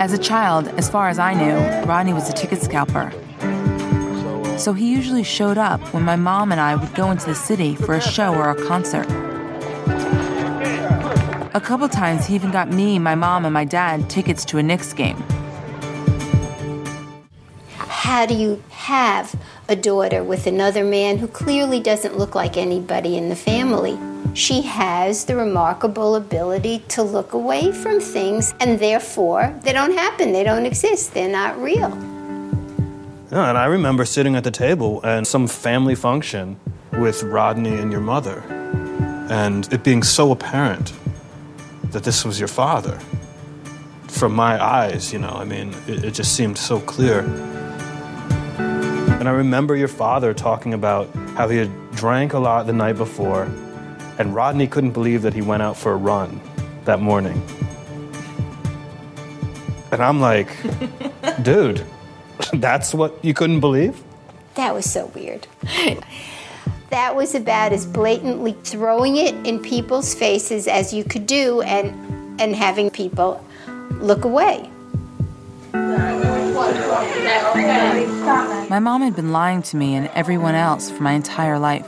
As 0.00 0.12
a 0.12 0.19
child, 0.19 0.69
as 0.76 0.88
far 0.88 1.09
as 1.09 1.19
I 1.19 1.35
knew, 1.35 1.57
Rodney 1.88 2.12
was 2.12 2.31
a 2.31 2.33
ticket 2.33 2.62
scalper 2.62 3.12
so 4.59 4.73
he 4.73 4.90
usually 4.90 5.23
showed 5.23 5.59
up 5.59 5.80
when 5.92 6.02
my 6.02 6.16
mom 6.16 6.52
and 6.52 6.61
I 6.61 6.76
would 6.76 6.94
go 6.94 7.11
into 7.11 7.26
the 7.26 7.35
city 7.35 7.75
for 7.75 7.94
a 7.94 8.00
show 8.00 8.35
or 8.35 8.50
a 8.50 8.66
concert. 8.66 9.06
A 11.54 11.61
couple 11.61 11.88
times 11.88 12.26
he 12.26 12.35
even 12.35 12.50
got 12.50 12.71
me, 12.71 12.99
my 12.99 13.14
mom, 13.14 13.44
and 13.44 13.52
my 13.52 13.64
dad 13.64 14.09
tickets 14.09 14.44
to 14.47 14.59
a 14.59 14.62
Knicks 14.62 14.92
game. 14.92 15.23
How 17.76 18.25
do 18.26 18.35
you 18.35 18.62
have 18.71 19.35
a 19.68 19.76
daughter 19.76 20.25
with 20.25 20.47
another 20.47 20.85
man 20.85 21.18
who 21.18 21.28
clearly 21.28 21.80
doesn't 21.80 22.16
look 22.16 22.35
like 22.35 22.56
anybody 22.56 23.16
in 23.16 23.28
the 23.28 23.37
family? 23.37 23.99
She 24.35 24.62
has 24.62 25.26
the 25.26 25.37
remarkable 25.37 26.16
ability 26.16 26.85
to 26.88 27.02
look 27.02 27.35
away 27.35 27.71
from 27.71 28.00
things, 28.00 28.54
and 28.61 28.78
therefore 28.78 29.54
they 29.62 29.73
don't 29.73 29.92
happen, 29.92 30.32
they 30.32 30.44
don't 30.44 30.64
exist, 30.64 31.12
they're 31.12 31.28
not 31.28 31.61
real. 31.61 32.12
No, 33.32 33.42
and 33.42 33.56
I 33.56 33.64
remember 33.64 34.04
sitting 34.04 34.36
at 34.36 34.44
the 34.44 34.50
table 34.50 35.00
and 35.04 35.26
some 35.26 35.48
family 35.48 35.94
function 35.94 36.60
with 36.92 37.22
Rodney 37.22 37.78
and 37.78 37.90
your 37.90 38.02
mother, 38.02 38.40
and 39.30 39.72
it 39.72 39.82
being 39.82 40.02
so 40.02 40.32
apparent 40.32 40.92
that 41.92 42.04
this 42.04 42.26
was 42.26 42.38
your 42.38 42.48
father. 42.48 43.00
From 44.08 44.34
my 44.34 44.62
eyes, 44.62 45.14
you 45.14 45.18
know, 45.18 45.30
I 45.30 45.44
mean, 45.44 45.74
it, 45.88 46.04
it 46.04 46.10
just 46.10 46.36
seemed 46.36 46.58
so 46.58 46.78
clear. 46.80 47.20
And 48.58 49.26
I 49.26 49.32
remember 49.32 49.76
your 49.76 49.88
father 49.88 50.34
talking 50.34 50.74
about 50.74 51.08
how 51.34 51.48
he 51.48 51.56
had 51.56 51.92
drank 51.92 52.34
a 52.34 52.38
lot 52.38 52.66
the 52.66 52.74
night 52.74 52.98
before, 52.98 53.44
and 54.18 54.34
Rodney 54.34 54.66
couldn't 54.66 54.90
believe 54.90 55.22
that 55.22 55.32
he 55.32 55.40
went 55.40 55.62
out 55.62 55.78
for 55.78 55.92
a 55.92 55.96
run 55.96 56.38
that 56.84 57.00
morning. 57.00 57.42
And 59.90 60.02
I'm 60.02 60.20
like, 60.20 60.54
dude, 61.42 61.82
that's 62.61 62.92
what 62.92 63.25
you 63.25 63.35
couldn't 63.35 63.61
believe? 63.61 64.02
That 64.54 64.75
was 64.75 64.90
so 64.90 65.06
weird. 65.06 65.47
that 66.90 67.16
was 67.16 67.35
about 67.35 67.73
as 67.73 67.87
blatantly 67.87 68.52
throwing 68.64 69.16
it 69.16 69.35
in 69.47 69.61
people's 69.61 70.14
faces 70.14 70.68
as 70.68 70.92
you 70.92 71.04
could 71.04 71.26
do 71.26 71.62
and 71.62 72.40
and 72.40 72.54
having 72.56 72.90
people 72.90 73.44
look 73.92 74.25
away. 74.25 74.68
My 78.68 78.78
mom 78.80 79.02
had 79.02 79.16
been 79.16 79.32
lying 79.32 79.62
to 79.62 79.76
me 79.76 79.94
and 79.94 80.09
everyone 80.09 80.54
else 80.54 80.90
for 80.90 81.02
my 81.02 81.12
entire 81.12 81.59
life. 81.59 81.87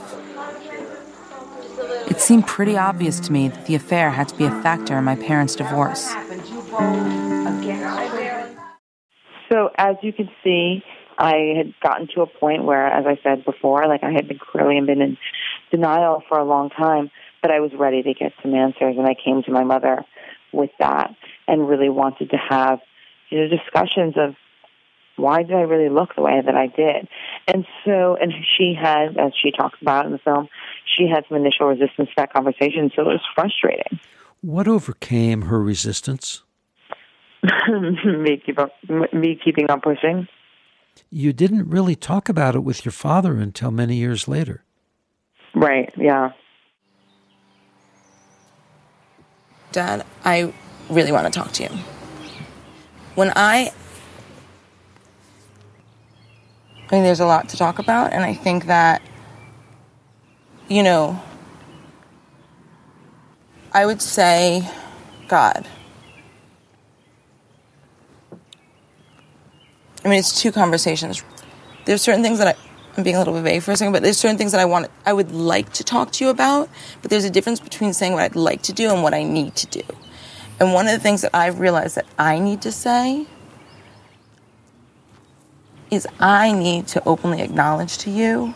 It 2.09 2.21
seemed 2.21 2.47
pretty 2.47 2.77
obvious 2.77 3.19
to 3.21 3.33
me 3.33 3.49
that 3.49 3.67
the 3.67 3.75
affair 3.75 4.11
had 4.11 4.29
to 4.29 4.37
be 4.37 4.45
a 4.45 4.63
factor 4.63 4.97
in 4.99 5.05
my 5.05 5.17
parents' 5.17 5.55
divorce. 5.57 6.15
So, 9.55 9.71
as 9.79 9.95
you 10.03 10.13
can 10.13 10.29
see, 10.43 10.83
I 11.17 11.55
had 11.57 11.75
gotten 11.81 12.09
to 12.17 12.23
a 12.23 12.27
point 12.27 12.65
where, 12.65 12.89
as 12.89 13.07
I 13.07 13.21
said 13.23 13.45
before, 13.45 13.87
like 13.87 14.03
I 14.03 14.11
had 14.11 14.27
been 14.27 14.41
clearly 14.41 14.81
been 14.81 15.01
in 15.01 15.17
denial 15.71 16.25
for 16.29 16.39
a 16.39 16.45
long 16.45 16.71
time, 16.71 17.09
but 17.41 17.53
I 17.53 17.61
was 17.61 17.71
ready 17.79 18.03
to 18.03 18.15
get 18.15 18.33
some 18.43 18.53
answers, 18.53 18.97
and 18.99 19.07
I 19.07 19.15
came 19.15 19.45
to 19.45 19.53
my 19.53 19.63
mother 19.63 20.05
with 20.53 20.71
that 20.81 21.15
and 21.47 21.69
really 21.69 21.89
wanted 21.89 22.31
to 22.31 22.37
have 22.37 22.81
you 23.31 23.43
know 23.43 23.49
discussions 23.49 24.15
of 24.17 24.35
why 25.15 25.45
did 25.45 25.55
I 25.55 25.61
really 25.61 25.89
look 25.89 26.17
the 26.17 26.23
way 26.23 26.41
that 26.45 26.57
I 26.57 26.67
did? 26.67 27.07
And 27.47 27.65
so, 27.85 28.17
and 28.21 28.33
she 28.57 28.75
had, 28.75 29.17
as 29.17 29.33
she 29.41 29.53
talks 29.53 29.79
about 29.81 30.07
in 30.07 30.11
the 30.11 30.19
film, 30.19 30.49
she 30.85 31.07
had 31.07 31.25
some 31.29 31.37
initial 31.37 31.69
resistance 31.69 32.09
to 32.09 32.15
that 32.17 32.33
conversation, 32.33 32.91
so 32.97 33.03
it 33.03 33.07
was 33.07 33.21
frustrating. 33.37 34.01
What 34.41 34.67
overcame 34.67 35.43
her 35.43 35.63
resistance? 35.63 36.43
me, 38.05 38.43
keep 38.45 38.59
up, 38.59 38.73
me 39.13 39.39
keeping 39.43 39.71
on 39.71 39.81
pushing. 39.81 40.27
You 41.11 41.33
didn't 41.33 41.69
really 41.69 41.97
talk 41.97 42.29
about 42.29 42.55
it 42.55 42.61
with 42.61 42.85
your 42.85 42.93
father 42.93 43.37
until 43.37 43.71
many 43.71 43.97
years 43.97 44.29
later. 44.29 44.65
Right, 45.55 45.93
yeah. 45.97 46.33
Dad, 49.73 50.07
I 50.25 50.53
really 50.89 51.13
want 51.13 51.33
to 51.33 51.37
talk 51.37 51.53
to 51.53 51.65
you. 51.65 51.71
When 53.15 53.33
I 53.37 53.73
I 56.91 56.97
mean, 56.97 57.05
there's 57.05 57.21
a 57.21 57.27
lot 57.27 57.49
to 57.49 57.57
talk 57.57 57.79
about, 57.79 58.13
and 58.13 58.23
I 58.23 58.35
think 58.35 58.67
that, 58.67 59.03
you 60.69 60.83
know, 60.83 61.21
I 63.73 63.87
would 63.87 64.03
say 64.03 64.69
God. 65.27 65.67
I 70.05 70.09
mean, 70.09 70.19
it's 70.19 70.41
two 70.41 70.53
conversations. 70.53 71.25
There's 71.87 72.03
certain 72.03 72.23
things 72.23 72.39
that 72.39 72.49
I, 72.49 72.55
I'm 72.97 73.05
being 73.05 73.17
a 73.17 73.19
little 73.19 73.35
bit 73.35 73.43
vague 73.43 73.63
for 73.63 73.73
a 73.73 73.77
second, 73.77 73.93
but 73.93 74.03
there's 74.03 74.19
certain 74.19 74.37
things 74.37 74.53
that 74.53 74.61
I 74.61 74.65
want, 74.65 74.91
I 75.07 75.13
would 75.13 75.33
like 75.33 75.73
to 75.75 75.85
talk 75.85 76.13
to 76.13 76.25
you 76.25 76.31
about, 76.31 76.69
but 77.03 77.11
there's 77.11 77.25
a 77.25 77.31
difference 77.31 77.61
between 77.61 77.93
saying 77.93 78.13
what 78.13 78.23
I'd 78.23 78.37
like 78.37 78.63
to 78.63 78.73
do 78.73 78.93
and 78.93 79.03
what 79.03 79.15
I 79.15 79.23
need 79.23 79.55
to 79.57 79.67
do. 79.67 79.83
And 80.61 80.73
one 80.73 80.87
of 80.87 80.93
the 80.93 81.01
things 81.01 81.23
that 81.23 81.35
I've 81.35 81.59
realized 81.59 81.97
that 81.97 82.07
I 82.19 82.39
need 82.39 82.63
to 82.63 82.73
say 82.73 83.27
is 85.91 86.07
I 86.21 86.53
need 86.53 86.87
to 86.89 87.03
openly 87.07 87.41
acknowledge 87.43 87.99
to 87.99 88.11
you 88.11 88.55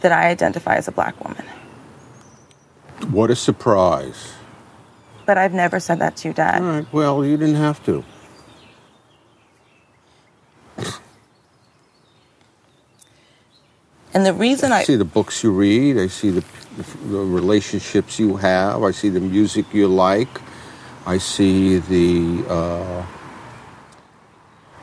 that 0.00 0.12
I 0.12 0.28
identify 0.28 0.76
as 0.76 0.88
a 0.88 0.92
black 0.92 1.22
woman. 1.24 1.44
What 3.10 3.30
a 3.30 3.36
surprise. 3.36 4.32
But 5.26 5.38
I've 5.38 5.54
never 5.54 5.80
said 5.80 6.00
that 6.00 6.16
to 6.16 6.28
you, 6.28 6.34
Dad. 6.34 6.60
All 6.60 6.68
right, 6.68 6.92
well, 6.92 7.24
you 7.24 7.36
didn't 7.36 7.56
have 7.56 7.84
to. 7.86 8.04
And 14.14 14.26
the 14.26 14.34
reason 14.34 14.72
I, 14.72 14.80
I 14.80 14.84
see 14.84 14.96
the 14.96 15.04
books 15.04 15.42
you 15.42 15.52
read, 15.52 15.98
I 15.98 16.06
see 16.08 16.30
the, 16.30 16.44
the 17.08 17.18
relationships 17.18 18.18
you 18.18 18.36
have, 18.36 18.82
I 18.82 18.90
see 18.90 19.08
the 19.08 19.20
music 19.20 19.72
you 19.72 19.88
like, 19.88 20.28
I 21.06 21.18
see 21.18 21.78
the 21.78 22.44
uh, 22.48 23.06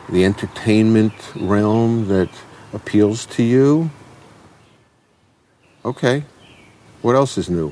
the 0.10 0.26
entertainment 0.26 1.14
realm 1.36 2.08
that 2.08 2.30
appeals 2.74 3.26
to 3.28 3.44
you. 3.44 3.92
Okay, 5.86 6.26
what 7.02 7.16
else 7.16 7.38
is 7.38 7.50
new? 7.50 7.72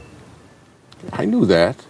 I 1.11 1.25
knew 1.25 1.45
that. 1.45 1.85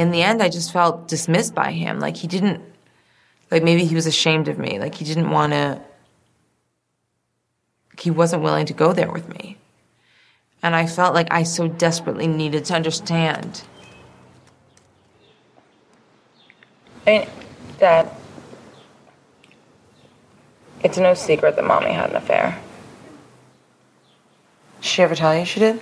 In 0.00 0.12
the 0.12 0.22
end, 0.22 0.42
I 0.42 0.48
just 0.48 0.72
felt 0.72 1.08
dismissed 1.08 1.54
by 1.54 1.72
him. 1.72 2.00
Like 2.00 2.16
he 2.16 2.26
didn't, 2.26 2.62
like 3.50 3.62
maybe 3.62 3.84
he 3.84 3.94
was 3.94 4.06
ashamed 4.06 4.48
of 4.48 4.58
me. 4.58 4.78
Like 4.78 4.94
he 4.94 5.04
didn't 5.04 5.28
want 5.28 5.52
to, 5.52 5.78
he 7.98 8.10
wasn't 8.10 8.42
willing 8.42 8.64
to 8.64 8.72
go 8.72 8.94
there 8.94 9.12
with 9.12 9.28
me. 9.28 9.58
And 10.62 10.74
I 10.74 10.86
felt 10.86 11.14
like 11.14 11.28
I 11.30 11.42
so 11.42 11.68
desperately 11.68 12.26
needed 12.26 12.64
to 12.66 12.74
understand. 12.74 13.62
I 17.06 17.28
Dad, 17.78 18.10
it's 20.82 20.96
no 20.96 21.12
secret 21.12 21.56
that 21.56 21.64
Mommy 21.64 21.92
had 21.92 22.08
an 22.08 22.16
affair. 22.16 22.58
Did 24.80 24.84
she 24.86 25.02
ever 25.02 25.14
tell 25.14 25.36
you 25.36 25.44
she 25.44 25.60
did? 25.60 25.78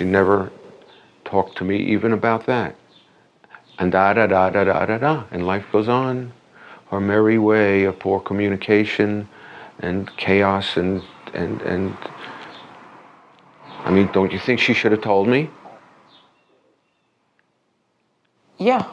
She 0.00 0.06
never 0.06 0.50
talked 1.26 1.58
to 1.58 1.64
me 1.64 1.76
even 1.76 2.14
about 2.14 2.46
that. 2.46 2.74
And 3.78 3.92
da 3.92 4.14
da 4.14 4.26
da 4.26 4.48
da 4.48 4.64
da 4.64 4.86
da 4.86 4.96
da. 4.96 5.24
And 5.30 5.46
life 5.46 5.66
goes 5.70 5.90
on. 5.90 6.32
Her 6.90 7.00
merry 7.00 7.38
way 7.38 7.84
of 7.84 7.98
poor 7.98 8.18
communication 8.18 9.28
and 9.80 10.08
chaos 10.16 10.78
and 10.78 11.02
and 11.34 11.60
and 11.60 11.94
I 13.84 13.90
mean, 13.90 14.08
don't 14.10 14.32
you 14.32 14.38
think 14.38 14.58
she 14.58 14.72
should 14.72 14.92
have 14.92 15.02
told 15.02 15.28
me? 15.28 15.50
Yeah. 18.56 18.88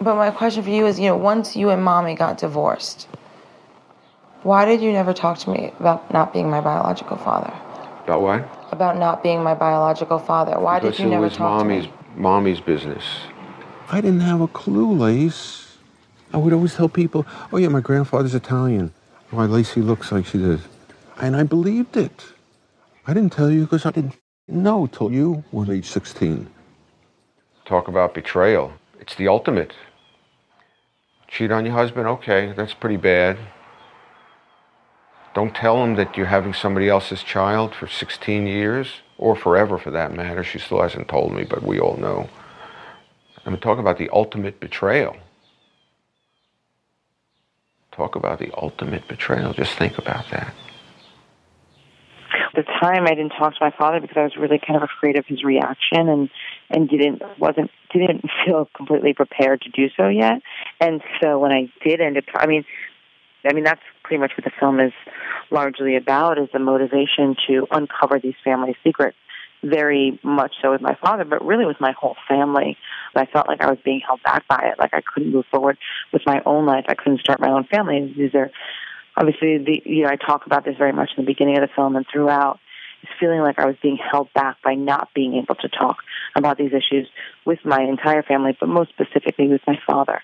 But 0.00 0.16
my 0.16 0.32
question 0.32 0.64
for 0.64 0.70
you 0.70 0.86
is, 0.86 0.98
you 0.98 1.06
know, 1.06 1.16
once 1.16 1.54
you 1.54 1.70
and 1.70 1.84
mommy 1.84 2.16
got 2.16 2.38
divorced, 2.38 3.06
why 4.42 4.64
did 4.64 4.80
you 4.80 4.90
never 4.90 5.12
talk 5.14 5.38
to 5.38 5.50
me 5.50 5.72
about 5.78 6.12
not 6.12 6.32
being 6.32 6.50
my 6.50 6.60
biological 6.60 7.16
father? 7.16 7.54
About 8.02 8.20
what? 8.20 8.63
About 8.74 8.98
not 8.98 9.22
being 9.22 9.42
my 9.42 9.54
biological 9.54 10.18
father? 10.20 10.60
Why 10.60 10.80
because 10.80 10.98
did 10.98 11.04
you 11.04 11.10
never 11.10 11.26
it 11.26 11.30
was 11.30 11.38
talk 11.38 11.58
mommy's, 11.58 11.86
to 11.86 11.90
me? 11.90 11.96
mommy's 12.16 12.60
business. 12.60 13.04
I 13.90 14.00
didn't 14.02 14.20
have 14.20 14.42
a 14.42 14.48
clue, 14.48 14.92
Lace. 14.94 15.78
I 16.34 16.38
would 16.38 16.52
always 16.52 16.74
tell 16.76 16.88
people, 16.90 17.26
oh 17.52 17.58
yeah, 17.58 17.68
my 17.68 17.80
grandfather's 17.80 18.34
Italian. 18.34 18.92
Oh, 19.32 19.38
Why 19.38 19.46
Lacey 19.46 19.82
looks 19.82 20.12
like 20.12 20.26
she 20.26 20.38
does. 20.38 20.60
And 21.20 21.36
I 21.36 21.44
believed 21.44 21.96
it. 21.96 22.24
I 23.06 23.14
didn't 23.14 23.32
tell 23.32 23.50
you 23.50 23.62
because 23.62 23.86
I 23.86 23.92
didn't 23.92 24.16
know 24.48 24.86
till 24.86 25.12
you 25.12 25.44
were 25.52 25.72
age 25.72 25.86
16. 25.86 26.48
Talk 27.66 27.88
about 27.88 28.14
betrayal. 28.14 28.72
It's 29.00 29.14
the 29.14 29.28
ultimate. 29.28 29.74
Cheat 31.28 31.52
on 31.52 31.66
your 31.66 31.74
husband? 31.74 32.06
Okay, 32.08 32.52
that's 32.56 32.74
pretty 32.74 32.96
bad. 32.98 33.38
Don't 35.34 35.54
tell 35.54 35.80
them 35.80 35.96
that 35.96 36.16
you're 36.16 36.26
having 36.26 36.54
somebody 36.54 36.88
else's 36.88 37.22
child 37.22 37.74
for 37.74 37.88
16 37.88 38.46
years, 38.46 39.02
or 39.18 39.36
forever 39.36 39.78
for 39.78 39.90
that 39.90 40.12
matter. 40.12 40.44
She 40.44 40.58
still 40.58 40.82
hasn't 40.82 41.08
told 41.08 41.32
me, 41.32 41.44
but 41.44 41.62
we 41.62 41.78
all 41.78 41.96
know. 41.96 42.28
I'm 43.44 43.58
talking 43.58 43.80
about 43.80 43.98
the 43.98 44.08
ultimate 44.10 44.60
betrayal. 44.60 45.16
Talk 47.92 48.16
about 48.16 48.38
the 48.38 48.50
ultimate 48.56 49.06
betrayal. 49.06 49.52
Just 49.52 49.76
think 49.78 49.98
about 49.98 50.28
that. 50.30 50.54
At 52.56 52.64
the 52.66 52.72
time, 52.80 53.04
I 53.04 53.14
didn't 53.14 53.30
talk 53.30 53.52
to 53.54 53.58
my 53.60 53.72
father 53.76 54.00
because 54.00 54.16
I 54.16 54.22
was 54.22 54.36
really 54.36 54.60
kind 54.64 54.76
of 54.76 54.88
afraid 54.96 55.16
of 55.16 55.26
his 55.26 55.42
reaction 55.44 56.08
and 56.08 56.30
and 56.70 56.88
didn't 56.88 57.22
wasn't 57.38 57.70
didn't 57.92 58.24
feel 58.44 58.68
completely 58.76 59.12
prepared 59.12 59.62
to 59.62 59.70
do 59.70 59.88
so 59.96 60.08
yet. 60.08 60.40
And 60.80 61.02
so 61.20 61.38
when 61.38 61.52
I 61.52 61.72
did 61.84 62.00
end 62.00 62.16
up, 62.16 62.24
I 62.36 62.46
mean, 62.46 62.64
I 63.46 63.52
mean 63.52 63.64
that's 63.64 63.82
pretty 64.02 64.20
much 64.20 64.32
what 64.36 64.44
the 64.44 64.52
film 64.58 64.80
is 64.80 64.92
largely 65.50 65.96
about 65.96 66.38
is 66.38 66.48
the 66.52 66.58
motivation 66.58 67.36
to 67.48 67.66
uncover 67.70 68.18
these 68.18 68.34
family 68.44 68.76
secrets 68.84 69.16
very 69.64 70.18
much 70.22 70.54
so 70.60 70.72
with 70.72 70.80
my 70.80 70.94
father, 71.02 71.24
but 71.24 71.44
really 71.44 71.64
with 71.64 71.80
my 71.80 71.92
whole 71.92 72.16
family. 72.28 72.76
I 73.14 73.26
felt 73.26 73.48
like 73.48 73.62
I 73.62 73.70
was 73.70 73.78
being 73.84 74.00
held 74.06 74.22
back 74.22 74.46
by 74.48 74.70
it. 74.72 74.78
Like 74.78 74.92
I 74.92 75.00
couldn't 75.00 75.32
move 75.32 75.46
forward 75.50 75.78
with 76.12 76.22
my 76.26 76.42
own 76.44 76.66
life. 76.66 76.84
I 76.88 76.94
couldn't 76.94 77.20
start 77.20 77.40
my 77.40 77.50
own 77.50 77.64
family. 77.64 78.12
These 78.16 78.34
are 78.34 78.50
obviously, 79.16 79.58
the 79.58 79.82
you 79.84 80.02
know 80.02 80.10
I 80.10 80.16
talk 80.16 80.46
about 80.46 80.64
this 80.64 80.76
very 80.76 80.92
much 80.92 81.10
in 81.16 81.24
the 81.24 81.26
beginning 81.26 81.56
of 81.56 81.62
the 81.62 81.74
film 81.74 81.96
and 81.96 82.06
throughout. 82.10 82.58
Is 83.02 83.08
feeling 83.20 83.40
like 83.40 83.58
I 83.58 83.66
was 83.66 83.76
being 83.82 83.98
held 83.98 84.32
back 84.32 84.56
by 84.64 84.74
not 84.74 85.08
being 85.14 85.34
able 85.34 85.56
to 85.56 85.68
talk 85.68 85.98
about 86.34 86.56
these 86.56 86.72
issues 86.72 87.06
with 87.44 87.58
my 87.62 87.82
entire 87.82 88.22
family, 88.22 88.56
but 88.58 88.68
most 88.68 88.90
specifically 88.90 89.46
with 89.48 89.60
my 89.66 89.78
father. 89.86 90.22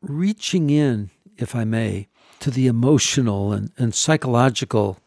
Reaching 0.00 0.70
in, 0.70 1.10
if 1.42 1.54
I 1.54 1.64
may, 1.64 2.08
to 2.40 2.50
the 2.50 2.66
emotional 2.66 3.52
and, 3.52 3.70
and 3.76 3.94
psychological 3.94 4.98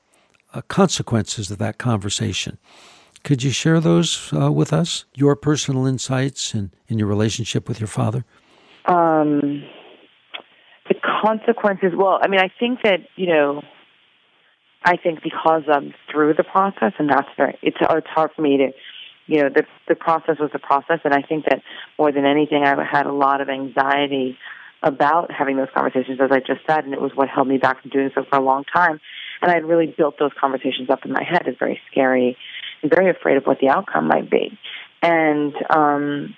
uh, 0.53 0.61
consequences 0.67 1.51
of 1.51 1.57
that 1.57 1.77
conversation. 1.77 2.57
Could 3.23 3.43
you 3.43 3.49
share 3.49 3.79
those 3.79 4.31
uh, 4.33 4.51
with 4.51 4.71
us? 4.71 5.05
Your 5.15 5.35
personal 5.35 5.85
insights 5.85 6.53
in, 6.53 6.71
in 6.87 6.99
your 6.99 7.07
relationship 7.07 7.67
with 7.67 7.79
your 7.79 7.87
father? 7.87 8.23
Um, 8.85 9.63
the 10.87 10.95
consequences, 11.23 11.93
well, 11.97 12.19
I 12.21 12.27
mean, 12.27 12.39
I 12.39 12.51
think 12.59 12.79
that, 12.83 12.99
you 13.15 13.27
know, 13.27 13.63
I 14.83 14.97
think 14.97 15.23
because 15.23 15.63
I'm 15.67 15.95
through 16.11 16.35
the 16.35 16.43
process, 16.43 16.93
and 16.99 17.09
that's 17.09 17.27
very, 17.35 17.57
it's, 17.63 17.77
it's 17.81 18.07
hard 18.07 18.29
for 18.35 18.43
me 18.43 18.57
to, 18.57 18.71
you 19.25 19.41
know, 19.41 19.49
the, 19.49 19.63
the 19.87 19.95
process 19.95 20.37
was 20.39 20.51
the 20.53 20.59
process, 20.59 20.99
and 21.03 21.13
I 21.13 21.23
think 21.23 21.45
that 21.45 21.63
more 21.97 22.11
than 22.11 22.25
anything, 22.25 22.63
I 22.63 22.75
had 22.83 23.07
a 23.07 23.11
lot 23.11 23.41
of 23.41 23.49
anxiety 23.49 24.37
about 24.85 25.31
having 25.31 25.57
those 25.57 25.67
conversations, 25.73 26.19
as 26.21 26.29
I 26.31 26.39
just 26.39 26.61
said, 26.69 26.85
and 26.85 26.93
it 26.93 27.01
was 27.01 27.11
what 27.15 27.27
held 27.27 27.47
me 27.47 27.57
back 27.57 27.81
from 27.81 27.89
doing 27.89 28.11
so 28.13 28.23
for 28.29 28.37
a 28.37 28.41
long 28.41 28.63
time. 28.63 29.01
And 29.41 29.51
I 29.51 29.55
had 29.55 29.65
really 29.65 29.87
built 29.87 30.15
those 30.19 30.31
conversations 30.39 30.89
up 30.89 31.03
in 31.05 31.11
my 31.11 31.23
head 31.23 31.47
as 31.47 31.55
very 31.59 31.81
scary 31.91 32.37
and 32.81 32.93
very 32.93 33.09
afraid 33.09 33.37
of 33.37 33.43
what 33.45 33.59
the 33.59 33.67
outcome 33.67 34.07
might 34.07 34.29
be. 34.29 34.57
And 35.01 35.53
um, 35.69 36.35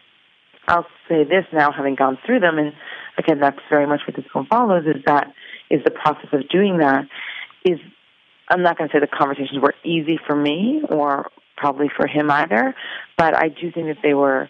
I'll 0.68 0.88
say 1.10 1.26
this 1.26 1.46
now, 1.54 1.72
having 1.72 1.96
gone 1.96 2.18
through 2.26 2.40
them, 2.40 2.58
and 2.58 2.74
again, 3.18 3.40
that's 3.42 3.60
very 3.70 3.86
much 3.86 4.02
what 4.08 4.16
this 4.16 4.26
film 4.32 4.48
follows, 4.50 4.86
is 4.86 5.04
that 5.06 5.28
is 5.70 5.84
the 5.84 5.92
process 5.92 6.30
of 6.32 6.48
doing 6.50 6.78
that 6.78 7.06
is 7.66 7.80
I'm 8.50 8.64
not 8.64 8.78
going 8.78 8.90
to 8.90 8.96
say 8.96 9.00
the 9.02 9.08
conversations 9.08 9.60
were 9.62 9.74
easy 9.84 10.18
for 10.26 10.36
me 10.36 10.82
or 10.90 11.30
probably 11.58 11.90
for 11.94 12.08
him 12.08 12.32
either, 12.32 12.74
but 13.18 13.36
I 13.36 13.50
do 13.50 13.72
think 13.72 13.88
that 13.88 13.98
they 14.02 14.14
were 14.14 14.50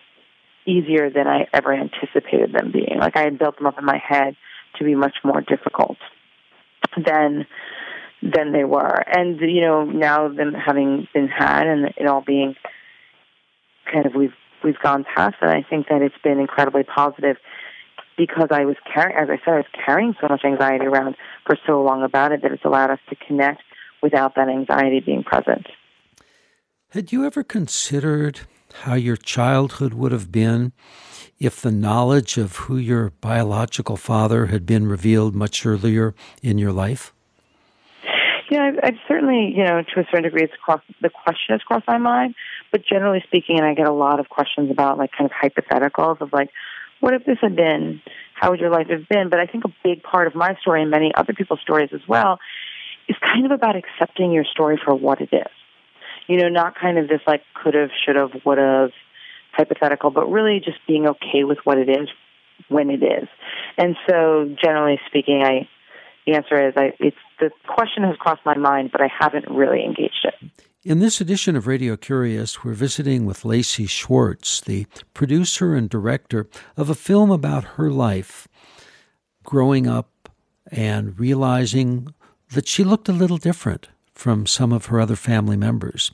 easier 0.68 1.10
than 1.10 1.28
I 1.28 1.48
ever 1.54 1.74
anticipated 1.74 2.54
them 2.54 2.72
being. 2.72 2.98
Like 3.00 3.16
I 3.16 3.24
had 3.24 3.40
built 3.40 3.58
them 3.58 3.66
up 3.66 3.80
in 3.80 3.86
my 3.86 3.98
head 3.98 4.36
to 4.78 4.84
be 4.84 4.96
much 4.96 5.16
more 5.24 5.42
difficult 5.42 5.98
than 6.98 7.48
than 8.22 8.52
they 8.52 8.64
were. 8.64 9.04
And 9.08 9.40
you 9.40 9.62
know, 9.62 9.86
now 9.86 10.28
them 10.28 10.54
having 10.54 11.08
been 11.14 11.28
had 11.28 11.68
and 11.68 11.86
it 11.98 12.08
all 12.08 12.24
being 12.26 12.56
kind 13.92 14.06
of 14.06 14.14
we've 14.14 14.34
we've 14.64 14.80
gone 14.80 15.06
past 15.16 15.36
it, 15.42 15.50
I 15.50 15.66
think 15.68 15.88
that 15.90 16.02
it's 16.02 16.18
been 16.24 16.40
incredibly 16.40 16.84
positive 16.84 17.38
because 18.18 18.48
I 18.52 18.66
was 18.66 18.76
carrying, 18.92 19.16
as 19.18 19.30
I 19.30 19.38
said, 19.46 19.54
I 19.54 19.58
was 19.58 19.66
carrying 19.86 20.16
so 20.20 20.28
much 20.28 20.42
anxiety 20.44 20.86
around 20.86 21.16
for 21.46 21.56
so 21.68 21.84
long 21.84 22.04
about 22.04 22.32
it 22.32 22.42
that 22.42 22.52
it's 22.52 22.66
allowed 22.66 22.90
us 22.90 23.00
to 23.10 23.16
connect 23.16 23.62
without 24.02 24.36
that 24.36 24.50
anxiety 24.50 25.00
being 25.00 25.24
present. 25.24 25.68
Had 26.90 27.12
you 27.12 27.26
ever 27.26 27.44
considered 27.44 28.42
how 28.84 28.96
your 28.96 29.18
childhood 29.18 29.94
would 29.94 30.12
have 30.12 30.32
been 30.32 30.72
if 31.40 31.62
the 31.62 31.72
knowledge 31.72 32.38
of 32.38 32.56
who 32.56 32.78
your 32.78 33.12
biological 33.22 33.98
father 33.98 34.48
had 34.48 34.66
been 34.66 34.88
revealed 34.88 35.36
much 35.36 35.66
earlier 35.66 36.16
in 36.42 36.58
your 36.58 36.72
life? 36.72 37.14
Yeah, 38.50 38.64
I've, 38.64 38.80
I've 38.82 39.00
certainly, 39.08 39.54
you 39.56 39.64
know, 39.64 39.82
to 39.82 40.00
a 40.00 40.06
certain 40.06 40.24
degree, 40.24 40.44
it's 40.44 40.54
the 41.02 41.10
question 41.10 41.54
has 41.54 41.62
crossed 41.62 41.88
my 41.88 41.98
mind. 41.98 42.36
But 42.72 42.86
generally 42.86 43.22
speaking, 43.28 43.58
and 43.58 43.66
I 43.66 43.74
get 43.74 43.88
a 43.88 43.94
lot 43.94 44.20
of 44.20 44.30
questions 44.30 44.72
about 44.72 44.98
like 44.98 45.12
kind 45.12 45.30
of 45.30 45.36
hypotheticals 45.36 46.22
of 46.22 46.32
like, 46.34 46.50
what 47.00 47.14
if 47.14 47.26
this 47.26 47.38
had 47.42 47.56
been? 47.56 48.02
How 48.34 48.52
would 48.52 48.60
your 48.60 48.70
life 48.70 48.88
have 48.88 49.08
been? 49.08 49.30
But 49.30 49.40
I 49.40 49.46
think 49.46 49.66
a 49.66 49.74
big 49.84 50.04
part 50.04 50.28
of 50.28 50.36
my 50.36 50.56
story 50.62 50.82
and 50.82 50.92
many 50.92 51.12
other 51.14 51.34
people's 51.34 51.60
stories 51.62 51.90
as 51.94 52.02
well 52.08 52.40
is 53.08 53.15
kind 53.22 53.46
of 53.46 53.52
about 53.52 53.76
accepting 53.76 54.32
your 54.32 54.46
story 54.46 54.80
for 54.84 54.94
what 54.96 55.22
it 55.22 55.30
is. 55.32 55.52
You 56.28 56.38
know, 56.38 56.50
not 56.50 56.76
kind 56.80 56.98
of 56.98 57.08
this 57.08 57.22
like 57.26 57.42
could 57.54 57.74
have, 57.74 57.90
should 58.06 58.16
have, 58.16 58.32
would 58.46 58.58
have 58.58 58.92
hypothetical, 59.54 60.12
but 60.12 60.30
really 60.30 60.62
just 60.63 60.78
being 60.88 61.08
okay 61.08 61.44
with 61.44 61.58
what 61.63 61.78
it 61.78 61.90
is 61.90 62.10
when 62.70 62.90
it 62.90 63.04
is. 63.04 63.28
And 63.78 63.96
so, 64.08 64.54
generally 64.62 65.00
speaking, 65.08 65.44
I 65.44 65.68
the 66.28 66.36
answer 66.36 66.68
is 66.68 66.74
I, 66.76 66.94
it's 67.00 67.18
the 67.40 67.50
question 67.68 68.04
has 68.04 68.18
crossed 68.18 68.46
my 68.46 68.58
mind, 68.58 68.92
but 68.92 69.02
I 69.02 69.08
haven't 69.08 69.46
really 69.50 69.84
engaged 69.84 70.26
it. 70.26 70.68
In 70.84 71.00
this 71.00 71.22
edition 71.22 71.56
of 71.56 71.68
Radio 71.68 71.96
Curious, 71.96 72.63
we're 72.63 72.74
visiting 72.74 73.26
with 73.26 73.46
Lacey 73.46 73.86
Schwartz, 73.86 74.62
the 74.62 74.88
producer 75.13 75.74
and 75.74 75.90
director 75.90 76.48
of 76.76 76.90
a 76.90 76.96
film 76.96 77.32
about 77.32 77.63
her 77.76 77.90
life 77.90 78.48
growing 79.44 79.88
up 79.88 80.30
and 80.70 81.18
realizing 81.18 82.13
that 82.54 82.68
she 82.68 82.84
looked 82.84 83.08
a 83.08 83.13
little 83.13 83.38
different 83.38 83.88
from 84.17 84.47
some 84.47 84.71
of 84.73 84.88
her 84.88 84.99
other 84.99 85.15
family 85.15 85.56
members. 85.56 86.12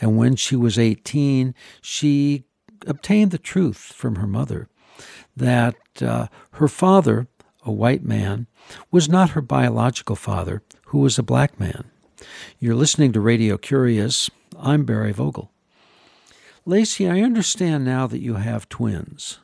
And 0.00 0.16
when 0.16 0.36
she 0.36 0.54
was 0.54 0.78
18, 0.78 1.54
she 1.80 2.44
obtained 2.86 3.30
the 3.30 3.38
truth 3.38 3.78
from 3.78 4.16
her 4.16 4.26
mother 4.26 4.68
that 5.34 5.76
uh, 6.00 6.26
her 6.52 6.68
father, 6.68 7.28
a 7.64 7.72
white 7.72 8.04
man, 8.04 8.46
was 8.90 9.08
not 9.08 9.30
her 9.30 9.40
biological 9.40 10.16
father, 10.16 10.62
who 10.86 10.98
was 10.98 11.18
a 11.18 11.22
black 11.22 11.58
man. 11.58 11.84
You're 12.58 12.74
listening 12.74 13.12
to 13.12 13.20
Radio 13.20 13.56
Curious. 13.56 14.30
I'm 14.58 14.84
Barry 14.84 15.12
Vogel. 15.12 15.50
Lacey, 16.66 17.08
I 17.08 17.20
understand 17.20 17.84
now 17.84 18.06
that 18.06 18.20
you 18.20 18.34
have 18.34 18.68
twins. 18.68 19.38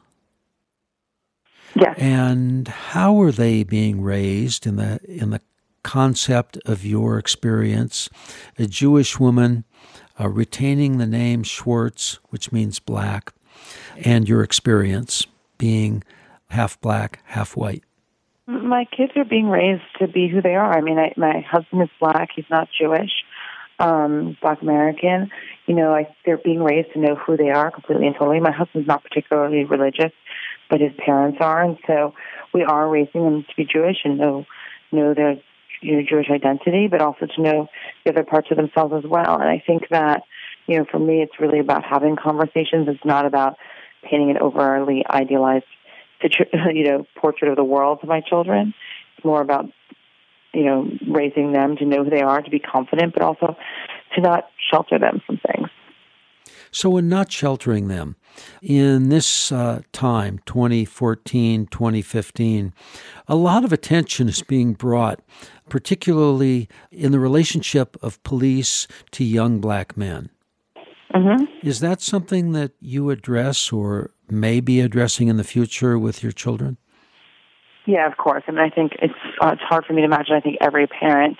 Yes. 1.74 1.96
And 1.96 2.68
how 2.68 3.20
are 3.22 3.32
they 3.32 3.62
being 3.62 4.02
raised 4.02 4.66
in 4.66 4.76
the 4.76 5.00
in 5.08 5.30
the 5.30 5.40
concept 5.82 6.58
of 6.66 6.84
your 6.84 7.18
experience? 7.18 8.08
A 8.58 8.66
Jewish 8.66 9.18
woman 9.18 9.64
uh, 10.20 10.28
retaining 10.28 10.98
the 10.98 11.06
name 11.06 11.42
Schwartz, 11.42 12.18
which 12.30 12.52
means 12.52 12.78
black, 12.78 13.32
and 14.04 14.28
your 14.28 14.42
experience 14.42 15.26
being 15.58 16.02
half 16.48 16.80
black, 16.80 17.22
half 17.26 17.56
white. 17.56 17.84
My 18.46 18.84
kids 18.84 19.12
are 19.16 19.24
being 19.24 19.48
raised 19.48 19.82
to 20.00 20.08
be 20.08 20.28
who 20.28 20.42
they 20.42 20.54
are. 20.54 20.76
I 20.76 20.80
mean, 20.80 20.98
I, 20.98 21.12
my 21.16 21.40
husband 21.48 21.82
is 21.82 21.88
black; 22.00 22.30
he's 22.34 22.44
not 22.50 22.68
Jewish, 22.78 23.10
um, 23.78 24.36
black 24.42 24.60
American. 24.62 25.30
You 25.66 25.74
know, 25.74 25.94
I, 25.94 26.14
they're 26.26 26.38
being 26.38 26.62
raised 26.62 26.92
to 26.92 27.00
know 27.00 27.14
who 27.14 27.36
they 27.36 27.50
are 27.50 27.70
completely 27.70 28.06
and 28.06 28.16
totally. 28.16 28.40
My 28.40 28.50
husband's 28.50 28.88
not 28.88 29.04
particularly 29.04 29.64
religious, 29.64 30.12
but 30.68 30.80
his 30.80 30.92
parents 30.98 31.38
are, 31.40 31.62
and 31.62 31.78
so 31.86 32.14
we 32.52 32.64
are 32.64 32.88
raising 32.88 33.24
them 33.24 33.44
to 33.48 33.56
be 33.56 33.64
Jewish 33.64 33.98
and 34.04 34.18
know 34.18 34.44
know 34.90 35.14
their 35.14 35.36
you 35.82 35.96
know 35.96 36.02
Jewish 36.08 36.30
identity, 36.30 36.88
but 36.88 37.00
also 37.00 37.26
to 37.26 37.42
know 37.42 37.68
the 38.04 38.12
other 38.12 38.24
parts 38.24 38.48
of 38.50 38.56
themselves 38.56 38.94
as 38.96 39.08
well. 39.08 39.40
And 39.40 39.48
I 39.48 39.62
think 39.66 39.88
that 39.90 40.22
you 40.66 40.78
know, 40.78 40.84
for 40.90 40.98
me, 40.98 41.22
it's 41.22 41.40
really 41.40 41.58
about 41.58 41.84
having 41.84 42.16
conversations. 42.16 42.88
It's 42.88 43.04
not 43.04 43.26
about 43.26 43.56
painting 44.02 44.30
an 44.30 44.38
overly 44.38 45.04
idealized 45.08 45.64
you 46.72 46.84
know 46.84 47.06
portrait 47.16 47.50
of 47.50 47.56
the 47.56 47.64
world 47.64 48.00
to 48.00 48.06
my 48.06 48.20
children. 48.20 48.74
It's 49.16 49.24
more 49.24 49.40
about 49.40 49.66
you 50.54 50.64
know 50.64 50.88
raising 51.10 51.52
them 51.52 51.76
to 51.76 51.84
know 51.84 52.04
who 52.04 52.10
they 52.10 52.22
are, 52.22 52.40
to 52.40 52.50
be 52.50 52.60
confident, 52.60 53.14
but 53.14 53.22
also 53.22 53.56
to 54.14 54.20
not 54.20 54.44
shelter 54.70 54.98
them 54.98 55.20
from 55.26 55.38
things. 55.46 55.68
So, 56.70 56.96
in 56.96 57.08
not 57.08 57.30
sheltering 57.30 57.88
them, 57.88 58.16
in 58.62 59.10
this 59.10 59.52
uh, 59.52 59.82
time, 59.92 60.40
2014, 60.46 61.66
2015, 61.66 62.72
a 63.28 63.36
lot 63.36 63.64
of 63.64 63.72
attention 63.72 64.28
is 64.28 64.42
being 64.42 64.72
brought, 64.72 65.20
particularly 65.72 66.68
in 66.90 67.12
the 67.12 67.18
relationship 67.18 67.96
of 68.02 68.22
police 68.24 68.86
to 69.10 69.24
young 69.24 69.58
black 69.58 69.96
men. 69.96 70.28
Mm-hmm. 71.14 71.44
Is 71.66 71.80
that 71.80 72.02
something 72.02 72.52
that 72.52 72.72
you 72.78 73.08
address 73.08 73.72
or 73.72 74.10
may 74.28 74.60
be 74.60 74.82
addressing 74.82 75.28
in 75.28 75.38
the 75.38 75.44
future 75.44 75.98
with 75.98 76.22
your 76.22 76.30
children? 76.30 76.76
Yeah, 77.86 78.06
of 78.06 78.18
course. 78.18 78.42
I 78.46 78.50
mean, 78.50 78.60
I 78.60 78.68
think 78.68 78.92
it's 79.00 79.14
uh, 79.40 79.52
it's 79.54 79.62
hard 79.62 79.86
for 79.86 79.94
me 79.94 80.02
to 80.02 80.04
imagine. 80.04 80.34
I 80.34 80.40
think 80.40 80.58
every 80.60 80.86
parent 80.86 81.38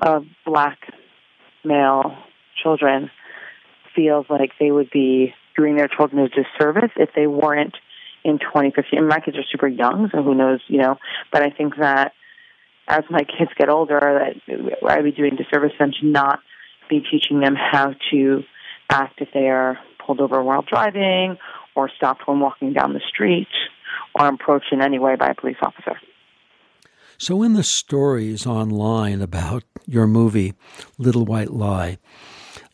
of 0.00 0.24
black 0.44 0.78
male 1.64 2.18
children 2.60 3.12
feels 3.94 4.26
like 4.28 4.50
they 4.58 4.72
would 4.72 4.90
be 4.90 5.34
doing 5.56 5.76
their 5.76 5.86
children 5.86 6.18
a 6.18 6.28
disservice 6.28 6.90
if 6.96 7.10
they 7.14 7.28
weren't 7.28 7.76
in 8.24 8.40
2015. 8.40 9.06
My 9.06 9.20
kids 9.20 9.36
are 9.36 9.46
super 9.52 9.68
young, 9.68 10.10
so 10.12 10.20
who 10.24 10.34
knows, 10.34 10.62
you 10.66 10.78
know. 10.78 10.96
But 11.30 11.42
I 11.42 11.50
think 11.50 11.76
that 11.76 12.12
as 12.88 13.04
my 13.10 13.20
kids 13.20 13.50
get 13.56 13.68
older, 13.68 14.00
that 14.00 14.88
I'd 14.88 15.04
be 15.04 15.12
doing 15.12 15.36
disservice 15.36 15.72
them 15.78 15.92
to 16.00 16.06
not 16.06 16.40
be 16.88 17.00
teaching 17.00 17.40
them 17.40 17.54
how 17.54 17.94
to 18.10 18.42
act 18.90 19.20
if 19.20 19.28
they 19.34 19.48
are 19.48 19.78
pulled 20.04 20.20
over 20.20 20.42
while 20.42 20.62
driving 20.62 21.36
or 21.76 21.90
stopped 21.96 22.22
when 22.26 22.40
walking 22.40 22.72
down 22.72 22.94
the 22.94 23.00
street 23.06 23.48
or 24.18 24.26
approached 24.26 24.72
in 24.72 24.80
any 24.80 24.98
way 24.98 25.16
by 25.16 25.28
a 25.28 25.34
police 25.34 25.58
officer. 25.62 25.98
So, 27.18 27.42
in 27.42 27.54
the 27.54 27.64
stories 27.64 28.46
online 28.46 29.20
about 29.20 29.64
your 29.86 30.06
movie, 30.06 30.54
Little 30.98 31.24
White 31.24 31.50
Lie, 31.50 31.98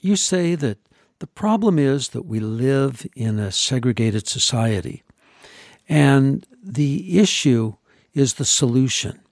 you 0.01 0.17
say 0.17 0.55
that 0.55 0.79
the 1.19 1.27
problem 1.27 1.79
is 1.79 2.11
that 2.11 2.27
we 2.27 2.41
live 2.41 3.07
in 3.17 3.39
a 3.39 3.51
segregated 3.51 4.29
society, 4.29 5.03
and 5.89 6.47
the 6.63 7.19
issue 7.19 7.75
is 8.13 8.35
the 8.35 8.45
solution. 8.45 9.24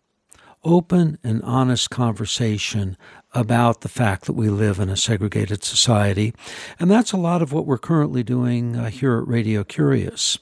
Open 0.65 1.19
and 1.23 1.43
honest 1.43 1.91
conversation 1.91 2.97
about 3.35 3.81
the 3.81 3.89
fact 3.89 4.27
that 4.27 4.35
we 4.35 4.49
live 4.49 4.79
in 4.79 4.89
a 4.89 4.97
segregated 4.97 5.65
society. 5.65 6.35
And 6.79 6.91
that's 6.91 7.13
a 7.13 7.17
lot 7.17 7.43
of 7.43 7.53
what 7.53 7.67
we're 7.67 7.79
currently 7.79 8.23
doing 8.23 8.77
uh, 8.77 8.91
here 8.91 9.19
at 9.19 9.27
Radio 9.27 9.65
Curious. 9.65 10.39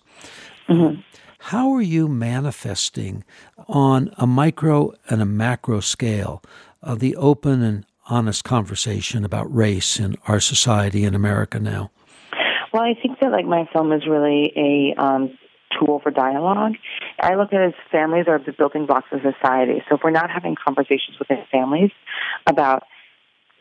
Mm-hmm. 0.68 1.00
How 1.44 1.72
are 1.72 1.82
you 1.82 2.06
manifesting 2.06 3.24
on 3.66 4.12
a 4.18 4.26
micro 4.26 4.92
and 5.08 5.22
a 5.22 5.26
macro 5.26 5.80
scale 5.80 6.42
of 6.82 6.98
the 6.98 7.16
open 7.16 7.62
and 7.62 7.86
honest 8.06 8.44
conversation 8.44 9.24
about 9.24 9.52
race 9.54 9.98
in 9.98 10.16
our 10.26 10.40
society 10.40 11.04
in 11.04 11.14
America 11.14 11.58
now? 11.58 11.90
Well, 12.72 12.82
I 12.82 12.94
think 13.00 13.18
that 13.20 13.32
like 13.32 13.46
my 13.46 13.68
film 13.72 13.92
is 13.92 14.06
really 14.06 14.52
a 14.54 15.00
um, 15.02 15.36
tool 15.78 16.00
for 16.02 16.10
dialogue. 16.10 16.74
I 17.20 17.34
look 17.34 17.52
at 17.52 17.60
it 17.60 17.68
as 17.68 17.74
families 17.90 18.26
are 18.28 18.38
the 18.38 18.52
building 18.52 18.86
blocks 18.86 19.08
of 19.12 19.20
society. 19.20 19.82
So 19.88 19.96
if 19.96 20.00
we're 20.02 20.10
not 20.10 20.30
having 20.30 20.56
conversations 20.56 21.18
within 21.18 21.44
families 21.50 21.90
about 22.46 22.84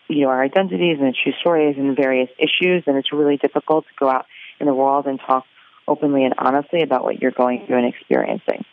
you 0.08 0.22
know 0.22 0.30
our 0.30 0.44
identities 0.44 0.98
and 1.00 1.16
true 1.16 1.34
stories 1.40 1.76
and 1.78 1.96
various 1.96 2.30
issues, 2.38 2.84
then 2.86 2.96
it's 2.96 3.14
really 3.14 3.38
difficult 3.38 3.86
to 3.86 3.92
go 4.00 4.10
out 4.10 4.26
in 4.60 4.66
the 4.66 4.74
world 4.74 5.06
and 5.06 5.20
talk 5.20 5.46
openly 5.88 6.24
and 6.26 6.34
honestly 6.38 6.82
about 6.82 7.04
what 7.04 7.22
you're 7.22 7.32
going 7.32 7.66
through 7.66 7.78
and 7.78 7.94
experiencing. 7.94 8.66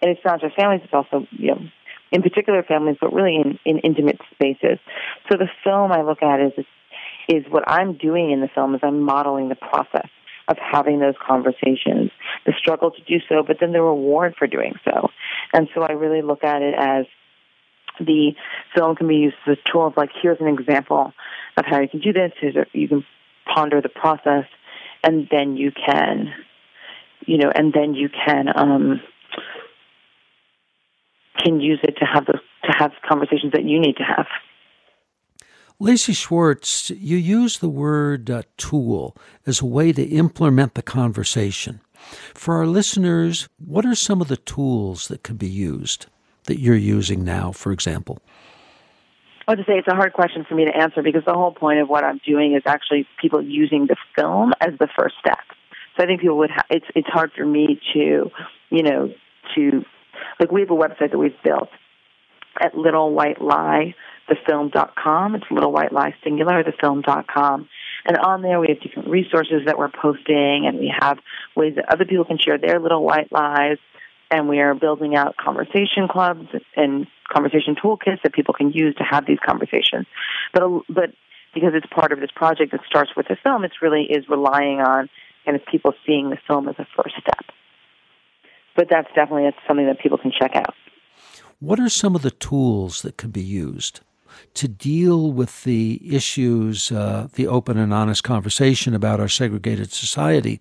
And 0.00 0.10
it's 0.10 0.24
not 0.24 0.40
just 0.40 0.56
families; 0.56 0.82
it's 0.84 0.94
also 0.94 1.26
you 1.30 1.48
know 1.48 1.60
in 2.10 2.22
particular 2.22 2.62
families, 2.62 2.96
but 3.00 3.12
really 3.12 3.36
in, 3.36 3.58
in 3.64 3.78
intimate 3.80 4.18
spaces. 4.32 4.78
So 5.30 5.36
the 5.36 5.48
film 5.64 5.92
I 5.92 6.02
look 6.02 6.22
at 6.22 6.40
is 6.40 6.64
is 7.28 7.44
what 7.50 7.64
I'm 7.66 7.94
doing 7.94 8.30
in 8.30 8.40
the 8.40 8.48
film 8.48 8.74
is 8.74 8.80
I'm 8.82 9.02
modeling 9.02 9.48
the 9.48 9.54
process 9.54 10.08
of 10.48 10.56
having 10.58 10.98
those 10.98 11.14
conversations, 11.24 12.07
the 12.48 12.54
struggle 12.58 12.90
to 12.90 13.02
do 13.02 13.18
so, 13.28 13.42
but 13.46 13.58
then 13.60 13.72
the 13.72 13.82
reward 13.82 14.34
for 14.38 14.46
doing 14.46 14.72
so. 14.82 15.10
And 15.52 15.68
so 15.74 15.82
I 15.82 15.92
really 15.92 16.22
look 16.22 16.42
at 16.42 16.62
it 16.62 16.74
as 16.74 17.04
the 18.00 18.32
film 18.74 18.96
can 18.96 19.06
be 19.06 19.16
used 19.16 19.36
as 19.46 19.58
a 19.58 19.70
tool 19.70 19.86
of 19.86 19.98
like, 19.98 20.08
here's 20.22 20.40
an 20.40 20.48
example 20.48 21.12
of 21.58 21.64
how 21.66 21.80
you 21.80 21.88
can 21.88 22.00
do 22.00 22.14
this. 22.14 22.32
You 22.72 22.88
can 22.88 23.04
ponder 23.54 23.82
the 23.82 23.90
process, 23.90 24.46
and 25.04 25.28
then 25.30 25.58
you 25.58 25.72
can, 25.72 26.32
you 27.26 27.36
know, 27.36 27.52
and 27.54 27.70
then 27.74 27.94
you 27.94 28.08
can 28.08 28.48
um, 28.56 29.00
can 31.38 31.60
use 31.60 31.80
it 31.82 31.96
to 31.98 32.06
have 32.06 32.24
the 32.24 32.38
to 32.64 32.72
have 32.78 32.92
conversations 33.06 33.52
that 33.52 33.64
you 33.64 33.78
need 33.78 33.96
to 33.96 34.04
have. 34.04 34.26
Lacey 35.80 36.12
Schwartz, 36.12 36.90
you 36.90 37.16
use 37.16 37.58
the 37.58 37.68
word 37.68 38.28
uh, 38.30 38.42
tool 38.56 39.16
as 39.46 39.60
a 39.60 39.66
way 39.66 39.92
to 39.92 40.02
implement 40.02 40.74
the 40.74 40.82
conversation. 40.82 41.80
For 42.34 42.56
our 42.56 42.66
listeners, 42.66 43.48
what 43.58 43.84
are 43.84 43.94
some 43.94 44.20
of 44.20 44.28
the 44.28 44.36
tools 44.36 45.08
that 45.08 45.22
could 45.22 45.38
be 45.38 45.48
used 45.48 46.06
that 46.44 46.60
you're 46.60 46.76
using 46.76 47.24
now, 47.24 47.52
for 47.52 47.72
example? 47.72 48.18
I 49.46 49.52
would 49.52 49.64
say 49.66 49.78
it's 49.78 49.88
a 49.88 49.94
hard 49.94 50.12
question 50.12 50.44
for 50.46 50.54
me 50.54 50.66
to 50.66 50.76
answer 50.76 51.02
because 51.02 51.24
the 51.26 51.32
whole 51.32 51.52
point 51.52 51.80
of 51.80 51.88
what 51.88 52.04
I'm 52.04 52.20
doing 52.26 52.54
is 52.54 52.62
actually 52.66 53.06
people 53.20 53.42
using 53.42 53.86
the 53.86 53.96
film 54.14 54.52
as 54.60 54.70
the 54.78 54.88
first 54.98 55.14
step. 55.20 55.38
So 55.96 56.04
I 56.04 56.06
think 56.06 56.20
people 56.20 56.38
would. 56.38 56.50
Ha- 56.50 56.66
it's 56.70 56.86
it's 56.94 57.08
hard 57.08 57.32
for 57.36 57.46
me 57.46 57.80
to, 57.94 58.30
you 58.70 58.82
know, 58.82 59.12
to 59.54 59.84
like 60.38 60.52
we 60.52 60.60
have 60.60 60.70
a 60.70 60.74
website 60.74 61.12
that 61.12 61.18
we've 61.18 61.42
built 61.42 61.70
at 62.60 62.76
Little 62.76 63.14
White 63.14 63.40
Lie 63.40 63.94
thefilm.com. 64.28 65.34
It's 65.34 65.44
Little 65.50 65.72
White 65.72 65.92
Lie 65.92 66.14
Singular, 66.22 66.62
thefilm.com. 66.62 67.68
And 68.08 68.16
on 68.16 68.40
there, 68.40 68.58
we 68.58 68.68
have 68.70 68.80
different 68.80 69.10
resources 69.10 69.66
that 69.66 69.78
we're 69.78 69.90
posting, 69.90 70.64
and 70.66 70.78
we 70.78 70.92
have 70.98 71.18
ways 71.54 71.74
that 71.76 71.92
other 71.92 72.06
people 72.06 72.24
can 72.24 72.38
share 72.38 72.56
their 72.56 72.80
little 72.80 73.04
white 73.04 73.30
lies. 73.30 73.76
And 74.30 74.48
we 74.48 74.60
are 74.60 74.74
building 74.74 75.14
out 75.14 75.36
conversation 75.36 76.08
clubs 76.10 76.48
and 76.74 77.06
conversation 77.30 77.76
toolkits 77.76 78.22
that 78.22 78.32
people 78.32 78.54
can 78.54 78.72
use 78.72 78.94
to 78.96 79.04
have 79.04 79.26
these 79.26 79.38
conversations. 79.46 80.06
But, 80.54 80.62
but 80.88 81.10
because 81.54 81.72
it's 81.74 81.86
part 81.86 82.12
of 82.12 82.20
this 82.20 82.30
project 82.34 82.72
that 82.72 82.80
starts 82.86 83.10
with 83.14 83.28
the 83.28 83.36
film, 83.42 83.64
it 83.64 83.72
really 83.82 84.04
is 84.04 84.24
relying 84.28 84.80
on 84.80 85.08
kind 85.44 85.56
of 85.56 85.64
people 85.66 85.92
seeing 86.06 86.30
the 86.30 86.38
film 86.46 86.68
as 86.68 86.76
a 86.78 86.86
first 86.96 87.14
step. 87.20 87.44
But 88.74 88.88
that's 88.90 89.08
definitely 89.14 89.50
something 89.66 89.86
that 89.86 89.98
people 90.00 90.18
can 90.18 90.32
check 90.32 90.56
out. 90.56 90.74
What 91.60 91.80
are 91.80 91.88
some 91.88 92.14
of 92.14 92.22
the 92.22 92.30
tools 92.30 93.02
that 93.02 93.16
could 93.16 93.32
be 93.32 93.42
used? 93.42 94.00
To 94.54 94.68
deal 94.68 95.32
with 95.32 95.64
the 95.64 96.00
issues, 96.14 96.90
uh, 96.92 97.28
the 97.34 97.46
open 97.46 97.78
and 97.78 97.92
honest 97.92 98.24
conversation 98.24 98.94
about 98.94 99.20
our 99.20 99.28
segregated 99.28 99.92
society? 99.92 100.60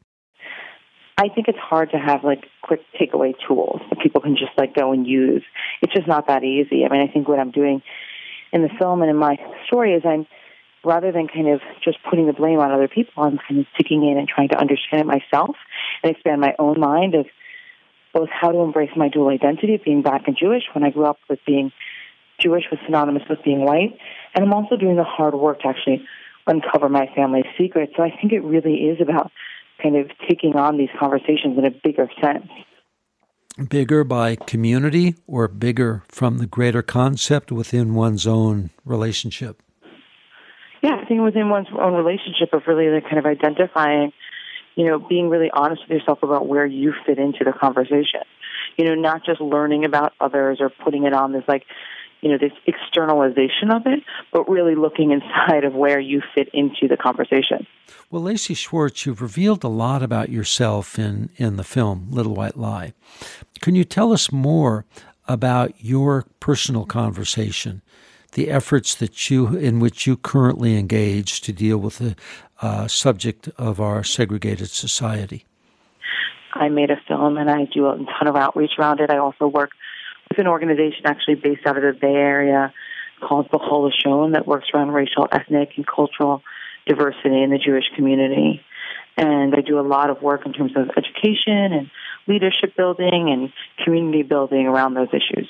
I 1.17 1.29
think 1.29 1.47
it's 1.47 1.57
hard 1.57 1.89
to 1.91 1.97
have 1.97 2.23
like 2.23 2.45
quick 2.61 2.81
takeaway 2.99 3.33
tools 3.47 3.81
that 3.89 3.99
people 3.99 4.21
can 4.21 4.35
just 4.35 4.51
like 4.57 4.75
go 4.75 4.91
and 4.91 5.07
use. 5.07 5.43
It's 5.81 5.93
just 5.93 6.07
not 6.07 6.27
that 6.27 6.43
easy. 6.43 6.85
I 6.85 6.89
mean, 6.89 7.01
I 7.01 7.11
think 7.11 7.27
what 7.27 7.39
I'm 7.39 7.51
doing 7.51 7.81
in 8.53 8.61
the 8.61 8.69
film 8.79 9.01
and 9.01 9.09
in 9.09 9.17
my 9.17 9.37
story 9.65 9.93
is 9.93 10.03
I'm 10.05 10.27
rather 10.85 11.11
than 11.11 11.27
kind 11.27 11.49
of 11.49 11.59
just 11.83 11.97
putting 12.09 12.27
the 12.27 12.33
blame 12.33 12.59
on 12.59 12.71
other 12.71 12.87
people, 12.87 13.23
I'm 13.23 13.39
kind 13.47 13.59
of 13.59 13.65
digging 13.77 14.07
in 14.07 14.17
and 14.17 14.27
trying 14.27 14.49
to 14.49 14.59
understand 14.59 15.01
it 15.01 15.05
myself 15.05 15.55
and 16.03 16.11
expand 16.11 16.39
my 16.39 16.53
own 16.59 16.79
mind 16.79 17.15
of 17.15 17.25
both 18.13 18.29
how 18.29 18.51
to 18.51 18.59
embrace 18.59 18.91
my 18.95 19.09
dual 19.09 19.29
identity 19.29 19.75
of 19.75 19.83
being 19.83 20.01
black 20.01 20.23
and 20.27 20.37
Jewish 20.39 20.63
when 20.73 20.83
I 20.83 20.91
grew 20.91 21.05
up 21.05 21.17
with 21.29 21.39
being 21.45 21.71
Jewish 22.39 22.63
was 22.71 22.79
synonymous 22.85 23.23
with 23.29 23.43
being 23.43 23.65
white. 23.65 23.97
And 24.35 24.45
I'm 24.45 24.53
also 24.53 24.75
doing 24.75 24.95
the 24.95 25.03
hard 25.03 25.33
work 25.33 25.61
to 25.61 25.67
actually 25.67 26.05
uncover 26.45 26.89
my 26.89 27.09
family's 27.15 27.45
secrets. 27.57 27.93
So 27.97 28.03
I 28.03 28.09
think 28.09 28.31
it 28.31 28.43
really 28.43 28.75
is 28.75 29.01
about 29.01 29.31
kind 29.81 29.95
of 29.95 30.09
taking 30.27 30.55
on 30.55 30.77
these 30.77 30.89
conversations 30.99 31.57
in 31.57 31.65
a 31.65 31.71
bigger 31.71 32.09
sense. 32.21 32.47
Bigger 33.69 34.03
by 34.03 34.35
community 34.35 35.15
or 35.25 35.47
bigger 35.47 36.03
from 36.07 36.37
the 36.37 36.45
greater 36.45 36.83
concept 36.83 37.51
within 37.51 37.95
one's 37.95 38.27
own 38.27 38.69
relationship? 38.85 39.61
Yeah, 40.83 40.95
I 41.01 41.05
think 41.05 41.21
within 41.21 41.49
one's 41.49 41.67
own 41.77 41.93
relationship 41.93 42.53
of 42.53 42.61
really 42.67 42.85
the 42.85 43.01
kind 43.01 43.17
of 43.17 43.25
identifying, 43.25 44.13
you 44.75 44.85
know, 44.85 44.99
being 44.99 45.29
really 45.29 45.49
honest 45.51 45.81
with 45.81 45.99
yourself 45.99 46.19
about 46.21 46.47
where 46.47 46.67
you 46.67 46.93
fit 47.05 47.17
into 47.17 47.43
the 47.43 47.51
conversation. 47.51 48.21
You 48.77 48.85
know, 48.85 48.93
not 48.93 49.25
just 49.25 49.41
learning 49.41 49.85
about 49.85 50.13
others 50.21 50.59
or 50.61 50.69
putting 50.69 51.05
it 51.05 51.13
on 51.13 51.31
this 51.33 51.43
like 51.47 51.63
you 52.21 52.29
know, 52.29 52.37
this 52.37 52.53
externalization 52.65 53.71
of 53.71 53.83
it, 53.85 54.03
but 54.31 54.49
really 54.49 54.75
looking 54.75 55.11
inside 55.17 55.63
of 55.63 55.73
where 55.73 55.99
you 55.99 56.21
fit 56.33 56.49
into 56.53 56.87
the 56.87 56.97
conversation. 56.97 57.65
Well, 58.09 58.23
Lacey 58.23 58.53
Schwartz, 58.53 59.05
you've 59.05 59.21
revealed 59.21 59.63
a 59.63 59.69
lot 59.69 60.03
about 60.03 60.29
yourself 60.29 60.97
in, 60.97 61.29
in 61.37 61.57
the 61.57 61.63
film 61.63 62.07
Little 62.09 62.35
White 62.35 62.57
Lie. 62.57 62.93
Can 63.61 63.75
you 63.75 63.83
tell 63.83 64.13
us 64.13 64.31
more 64.31 64.85
about 65.27 65.73
your 65.83 66.25
personal 66.39 66.85
conversation, 66.85 67.81
the 68.33 68.49
efforts 68.49 68.95
that 68.95 69.29
you 69.29 69.57
in 69.57 69.79
which 69.79 70.07
you 70.07 70.15
currently 70.15 70.77
engage 70.77 71.41
to 71.41 71.51
deal 71.51 71.77
with 71.77 71.97
the 71.97 72.15
uh, 72.61 72.87
subject 72.87 73.49
of 73.57 73.81
our 73.81 74.03
segregated 74.03 74.69
society? 74.69 75.45
I 76.53 76.69
made 76.69 76.91
a 76.91 76.99
film 77.07 77.37
and 77.37 77.49
I 77.49 77.65
do 77.65 77.87
a 77.87 77.97
ton 77.97 78.27
of 78.27 78.35
outreach 78.35 78.71
around 78.79 78.99
it. 78.99 79.11
I 79.11 79.17
also 79.17 79.47
work 79.47 79.71
it's 80.37 80.43
an 80.43 80.47
organization 80.47 81.05
actually 81.05 81.35
based 81.35 81.65
out 81.65 81.77
of 81.77 81.83
the 81.83 81.99
Bay 81.99 82.13
Area 82.13 82.71
called 83.21 83.49
B'chol 83.49 83.89
Lashon 83.89 84.33
that 84.33 84.47
works 84.47 84.67
around 84.73 84.91
racial, 84.91 85.27
ethnic, 85.31 85.71
and 85.77 85.85
cultural 85.87 86.43
diversity 86.85 87.41
in 87.41 87.49
the 87.49 87.57
Jewish 87.57 87.85
community. 87.95 88.61
And 89.17 89.55
I 89.55 89.61
do 89.61 89.79
a 89.79 89.81
lot 89.81 90.11
of 90.11 90.21
work 90.21 90.45
in 90.45 90.53
terms 90.53 90.73
of 90.75 90.91
education 90.95 91.73
and 91.73 91.89
leadership 92.27 92.75
building 92.77 93.29
and 93.31 93.51
community 93.83 94.21
building 94.21 94.67
around 94.67 94.93
those 94.93 95.07
issues. 95.09 95.49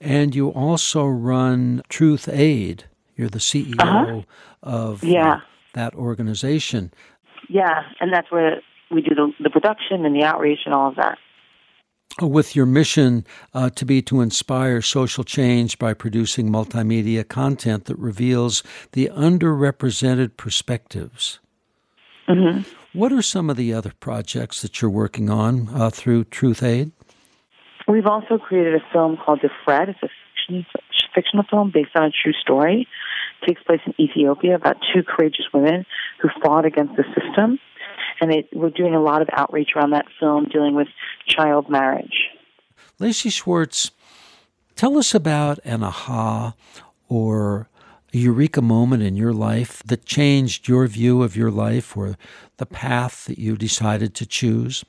And 0.00 0.34
you 0.34 0.48
also 0.48 1.04
run 1.04 1.82
Truth 1.90 2.28
Aid. 2.28 2.84
You're 3.14 3.28
the 3.28 3.38
CEO 3.38 3.78
uh-huh. 3.78 4.22
of 4.62 5.04
yeah. 5.04 5.32
uh, 5.32 5.40
that 5.74 5.94
organization. 5.94 6.94
Yeah, 7.50 7.82
and 8.00 8.10
that's 8.12 8.30
where 8.30 8.62
we 8.90 9.02
do 9.02 9.14
the, 9.14 9.32
the 9.42 9.50
production 9.50 10.06
and 10.06 10.14
the 10.14 10.24
outreach 10.24 10.60
and 10.64 10.72
all 10.72 10.88
of 10.88 10.96
that 10.96 11.18
with 12.26 12.56
your 12.56 12.66
mission 12.66 13.24
uh, 13.54 13.70
to 13.70 13.84
be 13.84 14.02
to 14.02 14.20
inspire 14.20 14.82
social 14.82 15.24
change 15.24 15.78
by 15.78 15.94
producing 15.94 16.50
multimedia 16.50 17.26
content 17.26 17.84
that 17.84 17.98
reveals 17.98 18.62
the 18.92 19.10
underrepresented 19.14 20.36
perspectives. 20.36 21.38
Mm-hmm. 22.28 22.62
What 22.98 23.12
are 23.12 23.22
some 23.22 23.48
of 23.48 23.56
the 23.56 23.72
other 23.72 23.92
projects 24.00 24.62
that 24.62 24.80
you're 24.80 24.90
working 24.90 25.30
on 25.30 25.68
uh, 25.74 25.90
through 25.90 26.24
Truth 26.24 26.62
Aid? 26.62 26.92
We've 27.86 28.06
also 28.06 28.38
created 28.38 28.74
a 28.74 28.92
film 28.92 29.16
called 29.16 29.40
The 29.42 29.50
Fred. 29.64 29.88
It's 29.88 30.02
a 30.02 30.08
fiction, 30.34 30.66
fictional 31.14 31.44
film 31.48 31.70
based 31.72 31.90
on 31.94 32.04
a 32.04 32.10
true 32.10 32.32
story. 32.32 32.86
It 33.40 33.46
takes 33.46 33.62
place 33.62 33.80
in 33.86 33.94
Ethiopia 33.98 34.56
about 34.56 34.76
two 34.92 35.02
courageous 35.02 35.46
women 35.54 35.86
who 36.20 36.28
fought 36.42 36.66
against 36.66 36.96
the 36.96 37.04
system 37.14 37.58
and 38.20 38.32
it, 38.32 38.48
we're 38.52 38.70
doing 38.70 38.94
a 38.94 39.02
lot 39.02 39.22
of 39.22 39.28
outreach 39.32 39.70
around 39.76 39.90
that 39.90 40.06
film 40.18 40.46
dealing 40.52 40.74
with 40.74 40.88
child 41.26 41.70
marriage. 41.70 42.28
Lacey 42.98 43.30
Schwartz, 43.30 43.90
tell 44.74 44.98
us 44.98 45.14
about 45.14 45.58
an 45.64 45.82
aha 45.82 46.54
or 47.08 47.68
a 48.12 48.18
eureka 48.18 48.62
moment 48.62 49.02
in 49.02 49.16
your 49.16 49.32
life 49.32 49.82
that 49.84 50.04
changed 50.04 50.68
your 50.68 50.86
view 50.86 51.22
of 51.22 51.36
your 51.36 51.50
life 51.50 51.96
or 51.96 52.16
the 52.56 52.66
path 52.66 53.26
that 53.26 53.38
you 53.38 53.56
decided 53.56 54.14
to 54.14 54.26
choose. 54.26 54.84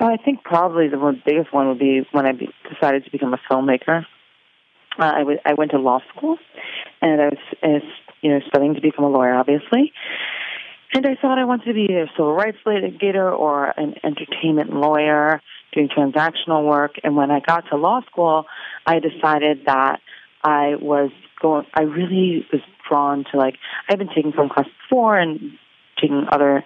Well, 0.00 0.10
I 0.10 0.16
think 0.16 0.42
probably 0.42 0.88
the 0.88 0.98
one, 0.98 1.22
biggest 1.24 1.52
one 1.52 1.68
would 1.68 1.78
be 1.78 2.00
when 2.10 2.26
I 2.26 2.32
be, 2.32 2.48
decided 2.68 3.04
to 3.04 3.10
become 3.10 3.32
a 3.34 3.38
filmmaker. 3.50 4.04
Uh, 4.98 5.12
I, 5.14 5.18
w- 5.20 5.38
I 5.46 5.54
went 5.54 5.70
to 5.70 5.78
law 5.78 6.00
school, 6.14 6.38
and 7.00 7.20
I 7.20 7.24
was, 7.26 7.38
was, 7.62 7.82
you 8.20 8.30
know, 8.30 8.40
studying 8.48 8.74
to 8.74 8.80
become 8.80 9.04
a 9.04 9.08
lawyer, 9.08 9.34
obviously. 9.34 9.92
And 10.94 11.06
I 11.06 11.16
thought 11.20 11.38
I 11.38 11.44
wanted 11.44 11.66
to 11.66 11.74
be 11.74 11.94
a 11.94 12.06
civil 12.16 12.34
rights 12.34 12.58
litigator 12.66 13.32
or 13.32 13.72
an 13.78 13.94
entertainment 14.04 14.74
lawyer 14.74 15.40
doing 15.72 15.88
transactional 15.88 16.68
work. 16.68 16.96
And 17.02 17.16
when 17.16 17.30
I 17.30 17.40
got 17.40 17.64
to 17.70 17.76
law 17.76 18.02
school, 18.10 18.44
I 18.86 18.98
decided 18.98 19.64
that 19.66 20.00
I 20.44 20.74
was 20.80 21.10
going, 21.40 21.66
I 21.72 21.82
really 21.82 22.46
was 22.52 22.60
drawn 22.88 23.24
to 23.32 23.38
like, 23.38 23.54
I've 23.88 23.98
been 23.98 24.08
taking 24.08 24.32
film 24.32 24.50
classes 24.50 24.72
before 24.88 25.18
and 25.18 25.52
taking 25.98 26.26
other 26.30 26.64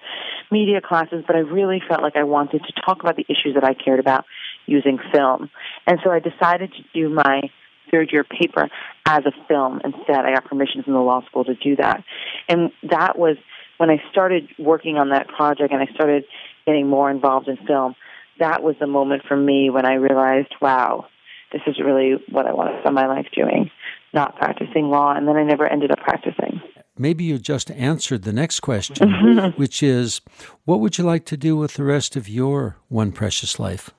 media 0.51 0.81
classes, 0.81 1.23
but 1.25 1.35
I 1.35 1.39
really 1.39 1.81
felt 1.87 2.01
like 2.01 2.15
I 2.15 2.23
wanted 2.23 2.63
to 2.63 2.73
talk 2.85 3.01
about 3.01 3.15
the 3.15 3.25
issues 3.29 3.53
that 3.53 3.63
I 3.63 3.73
cared 3.73 3.99
about 3.99 4.25
using 4.65 4.97
film. 5.13 5.49
And 5.85 5.99
so 6.03 6.11
I 6.11 6.19
decided 6.19 6.73
to 6.73 6.83
do 6.93 7.09
my 7.09 7.43
third 7.91 8.11
year 8.11 8.25
paper 8.25 8.67
as 9.05 9.23
a 9.25 9.31
film 9.47 9.79
instead. 9.83 10.25
I 10.25 10.33
got 10.33 10.45
permission 10.45 10.83
from 10.83 10.93
the 10.93 10.99
law 10.99 11.21
school 11.25 11.45
to 11.45 11.55
do 11.55 11.77
that. 11.77 12.03
And 12.49 12.71
that 12.89 13.17
was 13.17 13.37
when 13.77 13.89
I 13.89 14.01
started 14.11 14.49
working 14.59 14.97
on 14.97 15.09
that 15.09 15.27
project 15.27 15.71
and 15.71 15.81
I 15.81 15.91
started 15.93 16.25
getting 16.65 16.87
more 16.87 17.09
involved 17.09 17.47
in 17.47 17.57
film. 17.65 17.95
That 18.39 18.61
was 18.61 18.75
the 18.79 18.87
moment 18.87 19.23
for 19.27 19.35
me 19.35 19.69
when 19.69 19.85
I 19.85 19.95
realized, 19.95 20.53
wow, 20.61 21.05
this 21.51 21.61
is 21.65 21.79
really 21.83 22.15
what 22.29 22.45
I 22.45 22.53
want 22.53 22.73
to 22.73 22.81
spend 22.81 22.95
my 22.95 23.07
life 23.07 23.27
doing, 23.35 23.71
not 24.13 24.35
practicing 24.35 24.89
law. 24.89 25.15
And 25.15 25.27
then 25.27 25.37
I 25.37 25.43
never 25.43 25.67
ended 25.67 25.91
up 25.91 25.99
practicing. 25.99 26.61
Maybe 26.97 27.23
you 27.23 27.37
just 27.37 27.71
answered 27.71 28.23
the 28.23 28.33
next 28.33 28.59
question, 28.61 29.53
which 29.55 29.81
is 29.81 30.21
what 30.65 30.79
would 30.79 30.97
you 30.97 31.03
like 31.03 31.25
to 31.25 31.37
do 31.37 31.55
with 31.55 31.75
the 31.75 31.83
rest 31.83 32.15
of 32.15 32.27
your 32.27 32.77
one 32.89 33.11
precious 33.11 33.59
life? 33.59 33.91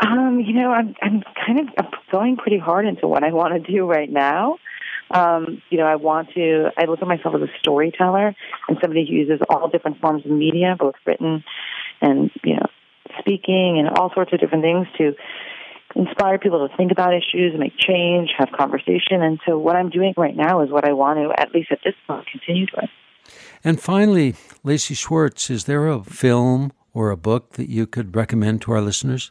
Um, 0.00 0.40
you 0.44 0.52
know, 0.52 0.70
I'm 0.70 0.94
I'm 1.02 1.22
kind 1.46 1.60
of 1.60 1.66
I'm 1.78 1.90
going 2.12 2.36
pretty 2.36 2.58
hard 2.58 2.86
into 2.86 3.08
what 3.08 3.24
I 3.24 3.32
want 3.32 3.54
to 3.54 3.72
do 3.72 3.86
right 3.86 4.10
now. 4.10 4.58
Um, 5.14 5.62
you 5.70 5.78
know, 5.78 5.86
I 5.86 5.96
want 5.96 6.30
to. 6.34 6.70
I 6.76 6.86
look 6.86 7.00
at 7.00 7.08
myself 7.08 7.34
as 7.36 7.42
a 7.42 7.52
storyteller 7.60 8.34
and 8.68 8.78
somebody 8.80 9.06
who 9.08 9.14
uses 9.14 9.40
all 9.48 9.68
different 9.68 10.00
forms 10.00 10.24
of 10.24 10.32
media, 10.32 10.76
both 10.78 10.94
written 11.06 11.44
and 12.00 12.30
you 12.42 12.56
know, 12.56 12.66
speaking 13.20 13.78
and 13.78 13.96
all 13.96 14.12
sorts 14.12 14.32
of 14.32 14.40
different 14.40 14.64
things 14.64 14.86
to 14.98 15.12
inspire 15.94 16.38
people 16.38 16.68
to 16.68 16.76
think 16.76 16.90
about 16.90 17.14
issues, 17.14 17.52
make 17.56 17.78
change, 17.78 18.30
have 18.36 18.48
conversation. 18.56 19.22
And 19.22 19.38
so, 19.46 19.58
what 19.58 19.76
I'm 19.76 19.90
doing 19.90 20.14
right 20.16 20.36
now 20.36 20.62
is 20.62 20.70
what 20.70 20.86
I 20.86 20.92
want 20.92 21.18
to, 21.18 21.40
at 21.40 21.54
least 21.54 21.70
at 21.70 21.78
this 21.84 21.94
point, 22.06 22.26
continue 22.26 22.66
with. 22.76 22.90
And 23.62 23.80
finally, 23.80 24.34
Lacey 24.62 24.94
Schwartz, 24.94 25.48
is 25.48 25.64
there 25.64 25.86
a 25.86 26.02
film 26.02 26.72
or 26.92 27.10
a 27.10 27.16
book 27.16 27.52
that 27.52 27.70
you 27.70 27.86
could 27.86 28.14
recommend 28.14 28.62
to 28.62 28.72
our 28.72 28.80
listeners? 28.80 29.30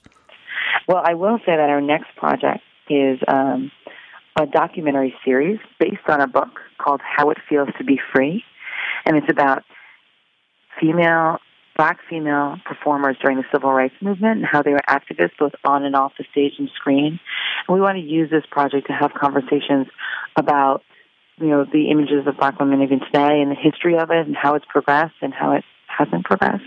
Well, 0.87 1.01
I 1.03 1.13
will 1.13 1.37
say 1.39 1.55
that 1.55 1.69
our 1.69 1.81
next 1.81 2.15
project 2.17 2.61
is 2.89 3.19
um, 3.27 3.71
a 4.35 4.45
documentary 4.45 5.13
series 5.23 5.59
based 5.79 6.07
on 6.07 6.21
a 6.21 6.27
book 6.27 6.59
called 6.77 7.01
How 7.03 7.29
It 7.29 7.37
Feels 7.47 7.69
to 7.77 7.83
Be 7.83 7.99
Free. 8.13 8.43
And 9.05 9.17
it's 9.17 9.29
about 9.29 9.63
female, 10.79 11.37
black 11.77 11.99
female 12.09 12.57
performers 12.65 13.17
during 13.21 13.37
the 13.37 13.43
civil 13.51 13.71
rights 13.71 13.95
movement 14.01 14.37
and 14.37 14.45
how 14.45 14.63
they 14.63 14.71
were 14.71 14.81
activists 14.89 15.37
both 15.37 15.53
on 15.63 15.83
and 15.83 15.95
off 15.95 16.13
the 16.17 16.25
stage 16.31 16.53
and 16.57 16.69
screen. 16.75 17.19
And 17.67 17.75
we 17.75 17.81
want 17.81 17.97
to 17.97 18.03
use 18.03 18.29
this 18.29 18.45
project 18.49 18.87
to 18.87 18.93
have 18.93 19.13
conversations 19.13 19.87
about, 20.35 20.81
you 21.37 21.47
know, 21.47 21.65
the 21.65 21.91
images 21.91 22.25
of 22.25 22.37
black 22.37 22.59
women 22.59 22.81
even 22.81 22.99
today 22.99 23.41
and 23.41 23.51
the 23.51 23.55
history 23.55 23.97
of 23.97 24.09
it 24.09 24.25
and 24.25 24.35
how 24.35 24.55
it's 24.55 24.65
progressed 24.67 25.15
and 25.21 25.33
how 25.33 25.51
it 25.51 25.63
hasn't 25.87 26.25
progressed. 26.25 26.63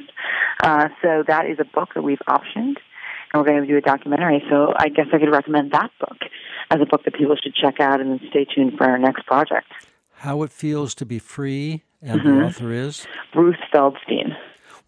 Uh, 0.62 0.88
so 1.02 1.24
that 1.26 1.46
is 1.46 1.58
a 1.58 1.64
book 1.64 1.90
that 1.94 2.02
we've 2.02 2.22
optioned 2.28 2.76
and 3.36 3.44
we're 3.44 3.52
going 3.52 3.66
to 3.66 3.68
do 3.68 3.76
a 3.76 3.80
documentary. 3.80 4.42
So 4.48 4.72
I 4.76 4.88
guess 4.88 5.06
I 5.12 5.18
could 5.18 5.30
recommend 5.30 5.72
that 5.72 5.90
book 6.00 6.16
as 6.70 6.80
a 6.80 6.86
book 6.86 7.04
that 7.04 7.14
people 7.14 7.36
should 7.36 7.54
check 7.54 7.80
out 7.80 8.00
and 8.00 8.10
then 8.10 8.20
stay 8.30 8.44
tuned 8.44 8.78
for 8.78 8.84
our 8.84 8.98
next 8.98 9.26
project. 9.26 9.66
How 10.14 10.42
It 10.42 10.52
Feels 10.52 10.94
to 10.96 11.06
Be 11.06 11.18
Free, 11.18 11.82
and 12.00 12.20
mm-hmm. 12.20 12.38
the 12.38 12.44
author 12.46 12.72
is? 12.72 13.06
Ruth 13.34 13.56
Feldstein. 13.72 14.34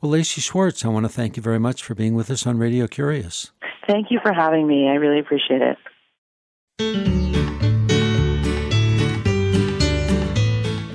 Well, 0.01 0.13
Lacey 0.13 0.41
Schwartz, 0.41 0.85
I 0.85 0.89
want 0.89 1.05
to 1.05 1.11
thank 1.11 1.37
you 1.37 1.43
very 1.43 1.59
much 1.59 1.83
for 1.83 1.95
being 1.95 2.15
with 2.15 2.31
us 2.31 2.47
on 2.47 2.57
Radio 2.57 2.87
Curious. 2.87 3.51
Thank 3.87 4.11
you 4.11 4.21
for 4.23 4.33
having 4.33 4.67
me. 4.67 4.89
I 4.89 4.95
really 4.95 5.21
appreciate 5.21 5.61
it. 5.61 5.77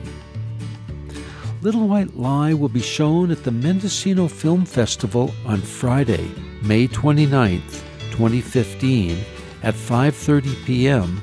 Little 1.62 1.88
White 1.88 2.16
Lie 2.16 2.54
will 2.54 2.68
be 2.68 2.80
shown 2.80 3.30
at 3.30 3.44
the 3.44 3.52
Mendocino 3.52 4.28
Film 4.28 4.66
Festival 4.66 5.32
on 5.46 5.60
Friday, 5.60 6.28
May 6.60 6.88
29th, 6.88 7.82
2015 8.10 9.16
at 9.62 9.74
5:30 9.74 10.64
p.m. 10.66 11.22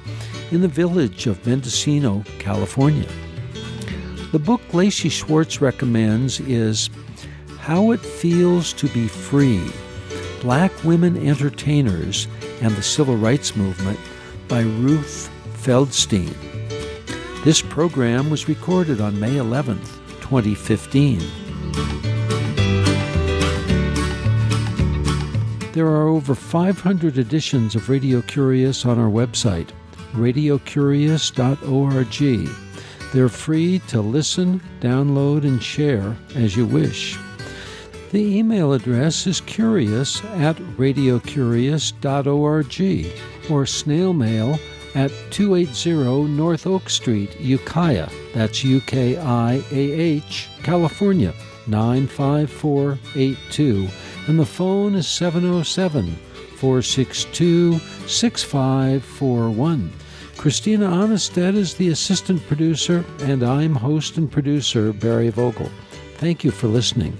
in 0.51 0.61
the 0.61 0.67
village 0.67 1.27
of 1.27 1.45
Mendocino, 1.45 2.23
California. 2.39 3.07
The 4.31 4.39
book 4.39 4.61
Lacey 4.73 5.09
Schwartz 5.09 5.61
recommends 5.61 6.39
is 6.39 6.89
How 7.59 7.91
It 7.91 7.99
Feels 7.99 8.73
to 8.73 8.87
Be 8.87 9.07
Free: 9.07 9.61
Black 10.41 10.71
Women 10.83 11.15
Entertainers 11.27 12.27
and 12.61 12.75
the 12.75 12.83
Civil 12.83 13.17
Rights 13.17 13.55
Movement 13.55 13.99
by 14.47 14.61
Ruth 14.61 15.31
Feldstein. 15.53 16.33
This 17.43 17.61
program 17.61 18.29
was 18.29 18.49
recorded 18.49 18.99
on 18.99 19.19
May 19.19 19.37
11, 19.37 19.77
2015. 20.21 21.19
There 25.71 25.87
are 25.87 26.07
over 26.07 26.33
500 26.35 27.17
editions 27.17 27.75
of 27.75 27.89
Radio 27.89 28.21
Curious 28.21 28.85
on 28.85 28.99
our 28.99 29.09
website, 29.09 29.69
radiocurious.org. 30.11 32.49
They're 33.13 33.29
free 33.29 33.79
to 33.87 34.01
listen, 34.01 34.61
download, 34.81 35.43
and 35.43 35.63
share 35.63 36.17
as 36.35 36.57
you 36.57 36.65
wish. 36.65 37.17
The 38.11 38.37
email 38.39 38.73
address 38.73 39.27
is 39.27 39.39
curious 39.39 40.25
at 40.25 40.55
radiocurious.org 40.55 43.51
or 43.51 43.65
snail 43.67 44.13
mail 44.13 44.59
at 44.95 45.11
280 45.29 46.27
North 46.27 46.65
Oak 46.65 46.89
Street, 46.89 47.39
Ukiah. 47.39 48.09
That's 48.33 48.63
U 48.63 48.81
K 48.81 49.15
I 49.17 49.61
A 49.71 49.91
H, 49.91 50.49
California, 50.63 51.35
95482. 51.67 53.87
And 54.27 54.39
the 54.39 54.45
phone 54.45 54.95
is 54.95 55.07
707 55.07 56.15
462 56.57 57.77
6541. 58.07 59.93
Christina 60.35 60.89
Aanestad 60.89 61.55
is 61.55 61.75
the 61.75 61.89
assistant 61.89 62.41
producer, 62.47 63.05
and 63.21 63.43
I'm 63.43 63.75
host 63.75 64.17
and 64.17 64.31
producer 64.31 64.93
Barry 64.93 65.29
Vogel. 65.29 65.69
Thank 66.15 66.43
you 66.43 66.49
for 66.49 66.65
listening. 66.67 67.15